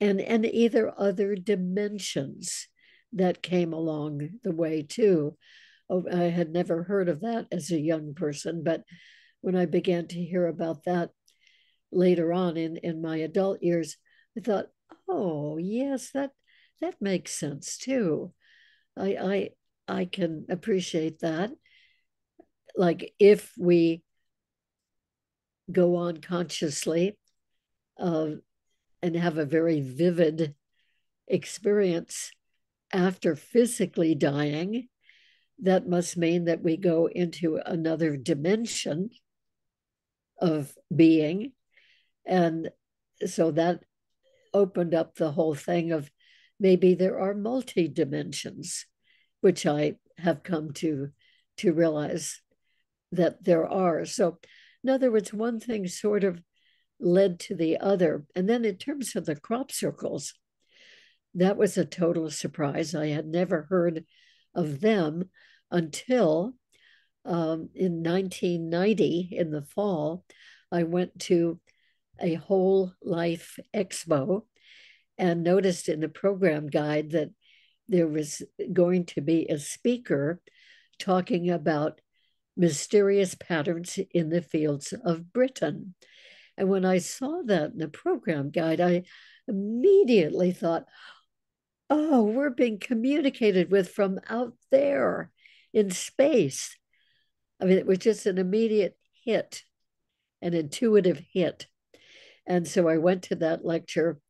[0.00, 2.68] and and either other dimensions
[3.12, 5.36] that came along the way too.
[5.90, 8.84] Oh, i had never heard of that as a young person but
[9.42, 11.10] when i began to hear about that
[11.92, 13.98] later on in in my adult years
[14.36, 14.68] i thought
[15.10, 16.30] oh yes that
[16.80, 18.32] that makes sense too
[18.96, 19.48] i i
[19.88, 21.50] i can appreciate that
[22.76, 24.02] like if we
[25.70, 27.16] go on consciously
[27.98, 28.30] uh,
[29.02, 30.54] and have a very vivid
[31.28, 32.30] experience
[32.92, 34.88] after physically dying,
[35.60, 39.10] that must mean that we go into another dimension
[40.38, 41.52] of being.
[42.26, 42.70] And
[43.26, 43.80] so that
[44.52, 46.10] opened up the whole thing of
[46.58, 48.86] maybe there are multi dimensions,
[49.40, 51.10] which I have come to
[51.58, 52.40] to realize
[53.12, 54.04] that there are.
[54.04, 54.38] So,
[54.82, 56.40] in other words, one thing sort of
[57.00, 58.24] led to the other.
[58.34, 60.34] And then in terms of the crop circles,
[61.34, 62.94] that was a total surprise.
[62.94, 64.04] I had never heard
[64.54, 65.30] of them
[65.70, 66.54] until
[67.24, 70.24] um, in 1990 in the fall.
[70.70, 71.60] I went to
[72.20, 74.44] a whole life expo
[75.18, 77.30] and noticed in the program guide that
[77.88, 78.42] there was
[78.72, 80.40] going to be a speaker
[80.98, 82.00] talking about
[82.56, 85.94] mysterious patterns in the fields of Britain.
[86.56, 89.04] And when I saw that in the program guide, I
[89.48, 90.84] immediately thought,
[91.90, 95.30] oh, we're being communicated with from out there
[95.72, 96.76] in space.
[97.60, 99.62] I mean, it was just an immediate hit,
[100.40, 101.66] an intuitive hit.
[102.46, 104.20] And so I went to that lecture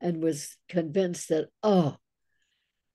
[0.00, 1.96] and was convinced that, oh,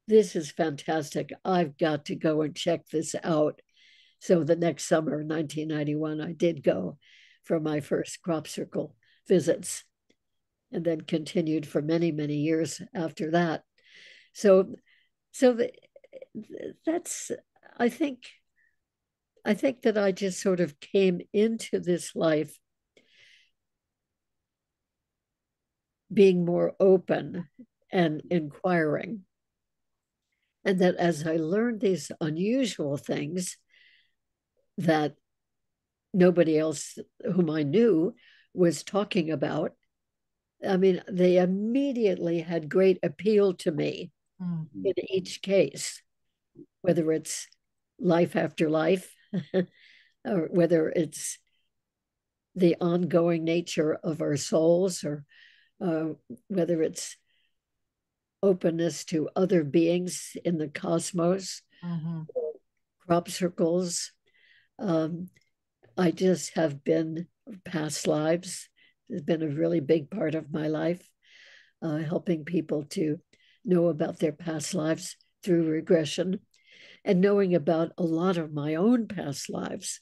[0.08, 1.32] this is fantastic.
[1.44, 3.62] I've got to go and check this out.
[4.20, 6.98] So the next summer, 1991, I did go
[7.44, 8.96] for my first crop circle
[9.28, 9.84] visits
[10.72, 13.64] and then continued for many, many years after that.
[14.34, 14.76] So,
[15.32, 15.72] so the,
[16.86, 17.32] that's,
[17.78, 18.24] I think,
[19.44, 22.58] I think that I just sort of came into this life
[26.14, 27.48] being more open
[27.92, 29.22] and inquiring.
[30.64, 33.58] And that as I learned these unusual things
[34.78, 35.16] that
[36.14, 38.16] nobody else whom I knew
[38.54, 39.74] was talking about,
[40.68, 44.86] I mean, they immediately had great appeal to me mm-hmm.
[44.86, 46.02] in each case,
[46.82, 47.48] whether it's
[48.00, 49.14] life after life
[50.26, 51.38] or whether it's
[52.56, 55.26] the ongoing nature of our souls or
[55.82, 56.10] uh,
[56.48, 57.18] whether it's
[58.42, 62.22] openness to other beings in the cosmos, mm-hmm.
[63.06, 64.12] crop circles.
[64.80, 65.30] Um,
[65.98, 67.28] I just have been
[67.64, 68.70] past lives.
[69.12, 71.08] Has been a really big part of my life,
[71.82, 73.20] uh, helping people to
[73.64, 76.40] know about their past lives through regression
[77.04, 80.02] and knowing about a lot of my own past lives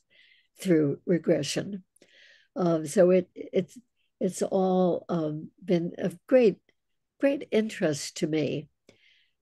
[0.60, 1.84] through regression.
[2.56, 3.78] Uh, so it it's
[4.24, 6.56] it's all um, been of great
[7.20, 8.70] great interest to me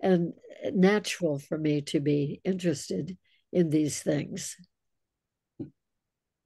[0.01, 0.33] and
[0.73, 3.15] natural for me to be interested
[3.53, 4.57] in these things.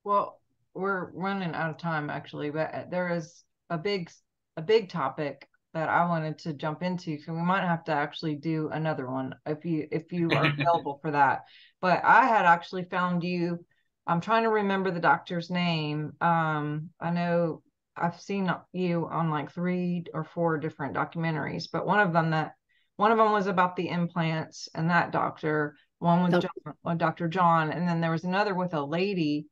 [0.04, 0.42] Well,
[0.74, 4.12] we're running out of time actually, but there is a big
[4.58, 7.18] a big topic that I wanted to jump into.
[7.22, 11.00] So we might have to actually do another one if you if you are available
[11.02, 11.46] for that.
[11.80, 13.64] But I had actually found you.
[14.06, 16.14] I'm trying to remember the doctor's name.
[16.20, 17.62] Um, I know
[17.98, 22.54] I've seen you on like three or four different documentaries, but one of them that
[22.98, 25.76] one of them was about the implants and that doctor.
[26.00, 26.48] One was okay.
[26.86, 27.28] John, Dr.
[27.28, 29.48] John, and then there was another with a lady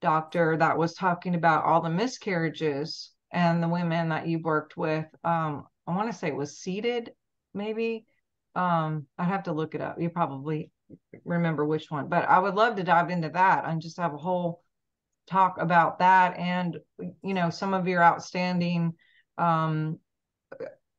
[0.00, 5.06] doctor that was talking about all the miscarriages and the women that you worked with.
[5.24, 7.12] Um, I want to say it was seated,
[7.54, 8.04] maybe.
[8.54, 10.00] Um, I'd have to look it up.
[10.00, 10.70] You probably
[11.24, 14.18] remember which one, but I would love to dive into that and just have a
[14.18, 14.62] whole
[15.28, 16.78] talk about that and
[17.22, 18.92] you know some of your outstanding
[19.38, 19.98] um,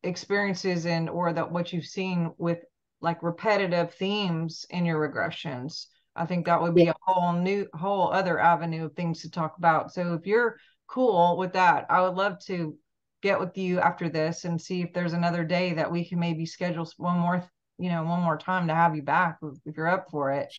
[0.03, 2.59] experiences and or that what you've seen with
[3.01, 5.87] like repetitive themes in your regressions.
[6.15, 9.57] I think that would be a whole new whole other avenue of things to talk
[9.57, 9.93] about.
[9.93, 10.57] So if you're
[10.87, 12.77] cool with that i would love to
[13.21, 16.45] get with you after this and see if there's another day that we can maybe
[16.45, 17.49] schedule one more
[17.79, 20.53] you know one more time to have you back if you're up for it.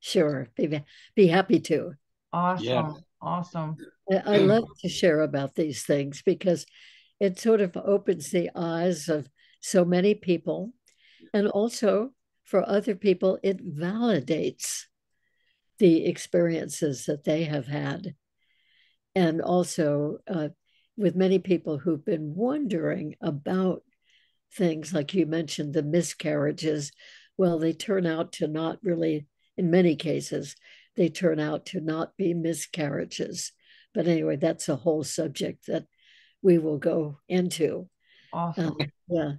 [0.00, 0.48] Sure.
[0.56, 0.80] Be,
[1.14, 1.92] be happy to
[2.38, 2.64] Awesome.
[2.66, 2.92] Yeah.
[3.20, 3.76] Awesome.
[4.26, 6.64] I love to share about these things because
[7.18, 9.28] it sort of opens the eyes of
[9.60, 10.72] so many people.
[11.34, 12.10] And also
[12.44, 14.84] for other people, it validates
[15.78, 18.14] the experiences that they have had.
[19.14, 20.50] And also, uh,
[20.96, 23.82] with many people who've been wondering about
[24.54, 26.92] things like you mentioned, the miscarriages,
[27.36, 29.26] well, they turn out to not really,
[29.56, 30.56] in many cases,
[30.98, 33.52] they turn out to not be miscarriages.
[33.94, 35.86] But anyway, that's a whole subject that
[36.42, 37.88] we will go into.
[38.32, 38.66] Awesome.
[38.66, 38.76] Um,
[39.08, 39.32] yeah.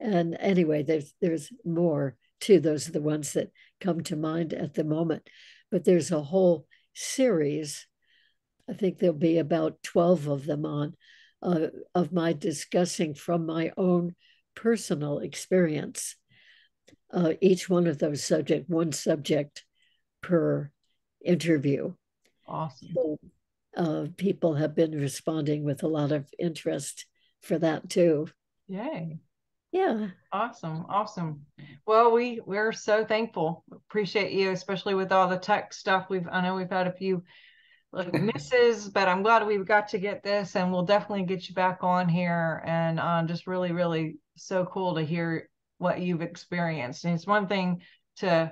[0.00, 2.60] And anyway, there's there's more too.
[2.60, 5.28] Those are the ones that come to mind at the moment.
[5.70, 7.86] But there's a whole series.
[8.68, 10.94] I think there'll be about 12 of them on
[11.42, 14.14] uh, of my discussing from my own
[14.54, 16.16] personal experience.
[17.12, 19.64] Uh, each one of those subject, one subject
[20.20, 20.70] per
[21.24, 21.94] interview.
[22.46, 22.88] Awesome.
[22.94, 23.18] So,
[23.76, 27.06] uh, people have been responding with a lot of interest
[27.40, 28.28] for that too.
[28.68, 29.18] Yay.
[29.72, 30.08] Yeah.
[30.32, 30.86] Awesome.
[30.88, 31.46] Awesome.
[31.84, 33.64] Well, we we're so thankful.
[33.72, 36.06] Appreciate you, especially with all the tech stuff.
[36.08, 37.24] We've I know we've had a few
[37.90, 41.56] like misses, but I'm glad we've got to get this, and we'll definitely get you
[41.56, 42.62] back on here.
[42.64, 45.48] And um, just really, really so cool to hear
[45.84, 47.04] what you've experienced.
[47.04, 47.82] And it's one thing
[48.16, 48.50] to,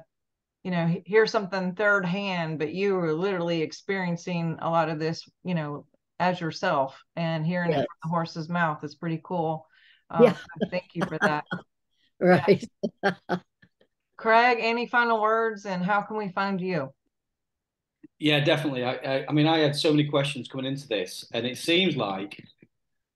[0.62, 5.26] you know, hear something third hand, but you were literally experiencing a lot of this,
[5.42, 5.86] you know,
[6.20, 7.80] as yourself and hearing yes.
[7.80, 9.66] it from the horse's mouth is pretty cool.
[10.10, 10.36] Um, yeah.
[10.70, 11.44] thank you for that.
[12.20, 12.62] right.
[14.18, 16.92] Craig, any final words and how can we find you?
[18.18, 18.84] Yeah, definitely.
[18.84, 21.96] I, I, I mean, I had so many questions coming into this, and it seems
[21.96, 22.40] like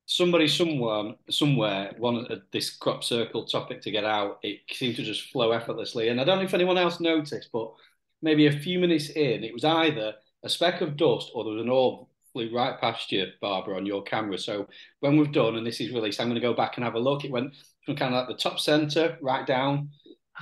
[0.07, 4.39] somebody, someone, somewhere wanted this crop circle topic to get out.
[4.43, 7.73] It seemed to just flow effortlessly, and I don't know if anyone else noticed, but
[8.23, 11.63] maybe a few minutes in, it was either a speck of dust or there was
[11.63, 14.39] an orb flew right past you, Barbara, on your camera.
[14.39, 14.69] So
[15.01, 17.01] when we've done, and this is released, I'm going to go back and have a
[17.01, 17.25] look.
[17.25, 17.55] It went
[17.85, 19.91] from kind of like the top center right down.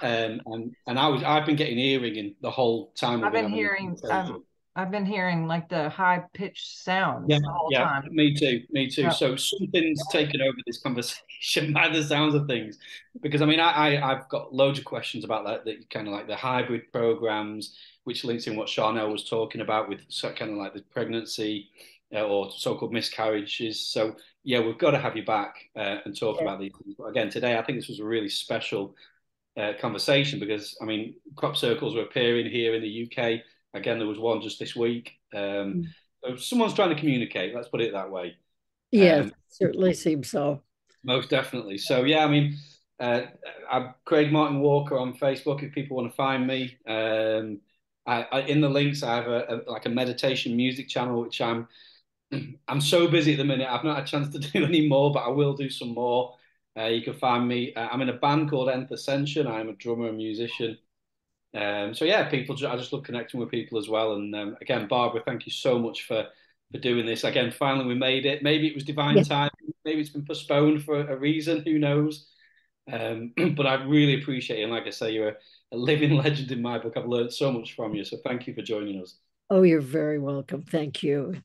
[0.02, 3.22] Um, and and I was I've been getting earring in the whole time.
[3.22, 3.96] I've been hearing.
[4.76, 8.08] I've been hearing like the high pitched sounds yeah, the yeah, time.
[8.10, 9.10] Me too, me too.
[9.12, 12.78] So something's taken over this conversation by the sounds of things.
[13.22, 16.12] Because I mean I, I have got loads of questions about that, that kind of
[16.12, 20.00] like the hybrid programs, which links in what Sharnael was talking about with
[20.36, 21.70] kind of like the pregnancy
[22.12, 23.80] uh, or so-called miscarriages.
[23.80, 26.42] So yeah, we've got to have you back uh, and talk yeah.
[26.42, 26.96] about these things.
[26.98, 28.96] But again, today I think this was a really special
[29.56, 33.42] uh, conversation because I mean crop circles were appearing here in the UK
[33.74, 35.12] Again, there was one just this week.
[35.34, 35.84] Um,
[36.24, 37.54] so someone's trying to communicate.
[37.54, 38.36] Let's put it that way.
[38.90, 40.62] Yeah, um, certainly seems so.
[41.02, 41.78] Most definitely.
[41.78, 42.56] So yeah, I mean,
[43.00, 43.22] uh,
[43.70, 45.62] I'm Craig Martin Walker on Facebook.
[45.62, 47.60] If people want to find me, um,
[48.06, 51.40] I, I, in the links I have a, a, like a meditation music channel, which
[51.40, 51.68] I'm
[52.68, 53.68] I'm so busy at the minute.
[53.68, 56.36] I've not had a chance to do any more, but I will do some more.
[56.76, 57.74] Uh, you can find me.
[57.74, 59.46] Uh, I'm in a band called Nth Ascension.
[59.46, 60.78] I'm a drummer and musician.
[61.55, 62.57] Um, so yeah, people.
[62.66, 64.14] I just love connecting with people as well.
[64.14, 66.26] And um, again, Barbara, thank you so much for
[66.72, 67.24] for doing this.
[67.24, 68.42] Again, finally we made it.
[68.42, 69.22] Maybe it was divine yeah.
[69.22, 69.50] time.
[69.84, 71.62] Maybe it's been postponed for a reason.
[71.64, 72.26] Who knows?
[72.92, 74.64] Um, but I really appreciate it.
[74.64, 75.36] And like I say, you're a,
[75.72, 76.94] a living legend in my book.
[76.96, 78.05] I've learned so much from you.
[78.05, 79.16] So thank you for joining us.
[79.50, 80.62] Oh, you're very welcome.
[80.62, 81.36] Thank you.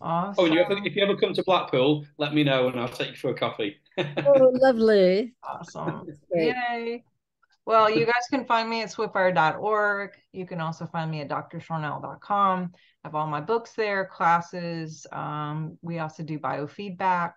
[0.00, 0.34] Awesome.
[0.38, 2.88] Oh, and you ever, if you ever come to Blackpool, let me know and I'll
[2.88, 3.76] take you for a coffee.
[3.98, 5.34] oh, lovely.
[5.42, 6.06] Awesome.
[6.34, 7.04] Yay.
[7.68, 10.12] Well, you guys can find me at swiftfire.org.
[10.32, 12.70] You can also find me at drsharnael.com.
[12.72, 15.06] I have all my books there, classes.
[15.12, 17.32] Um, we also do biofeedback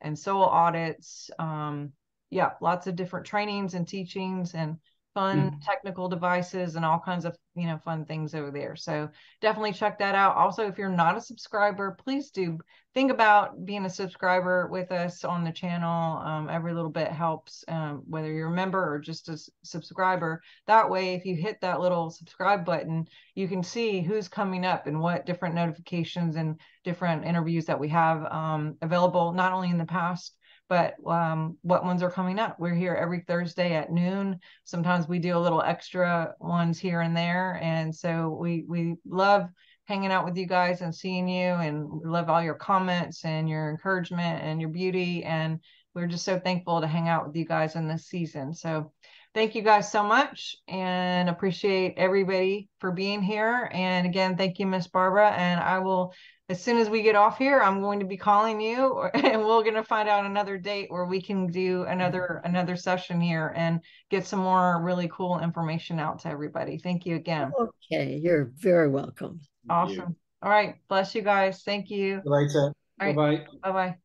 [0.00, 1.30] and soul audits.
[1.38, 1.92] Um,
[2.28, 4.78] yeah, lots of different trainings and teachings and
[5.18, 5.64] fun mm.
[5.64, 8.76] technical devices and all kinds of you know fun things over there.
[8.76, 9.08] So
[9.40, 10.36] definitely check that out.
[10.36, 12.58] Also if you're not a subscriber please do
[12.94, 16.18] think about being a subscriber with us on the channel.
[16.18, 20.40] Um, every little bit helps um, whether you're a member or just a subscriber.
[20.68, 24.86] That way if you hit that little subscribe button you can see who's coming up
[24.86, 29.78] and what different notifications and different interviews that we have um, available not only in
[29.78, 30.36] the past
[30.68, 32.58] but um, what ones are coming up.
[32.58, 34.38] We're here every Thursday at noon.
[34.64, 37.58] Sometimes we do a little extra ones here and there.
[37.62, 39.48] And so we we love
[39.86, 43.70] hanging out with you guys and seeing you and love all your comments and your
[43.70, 45.24] encouragement and your beauty.
[45.24, 45.60] And
[45.94, 48.52] we're just so thankful to hang out with you guys in this season.
[48.52, 48.92] So
[49.34, 53.70] thank you guys so much and appreciate everybody for being here.
[53.72, 55.30] And again, thank you, Miss Barbara.
[55.30, 56.12] And I will
[56.50, 59.62] as soon as we get off here, I'm going to be calling you and we're
[59.62, 63.80] going to find out another date where we can do another another session here and
[64.10, 66.78] get some more really cool information out to everybody.
[66.78, 67.52] Thank you again.
[67.90, 69.40] Okay, you're very welcome.
[69.68, 70.16] Awesome.
[70.42, 70.76] All right.
[70.88, 71.62] Bless you guys.
[71.62, 72.22] Thank you.
[72.24, 72.72] Later.
[73.00, 73.16] All right.
[73.16, 73.46] Bye bye.
[73.62, 73.96] Bye bye.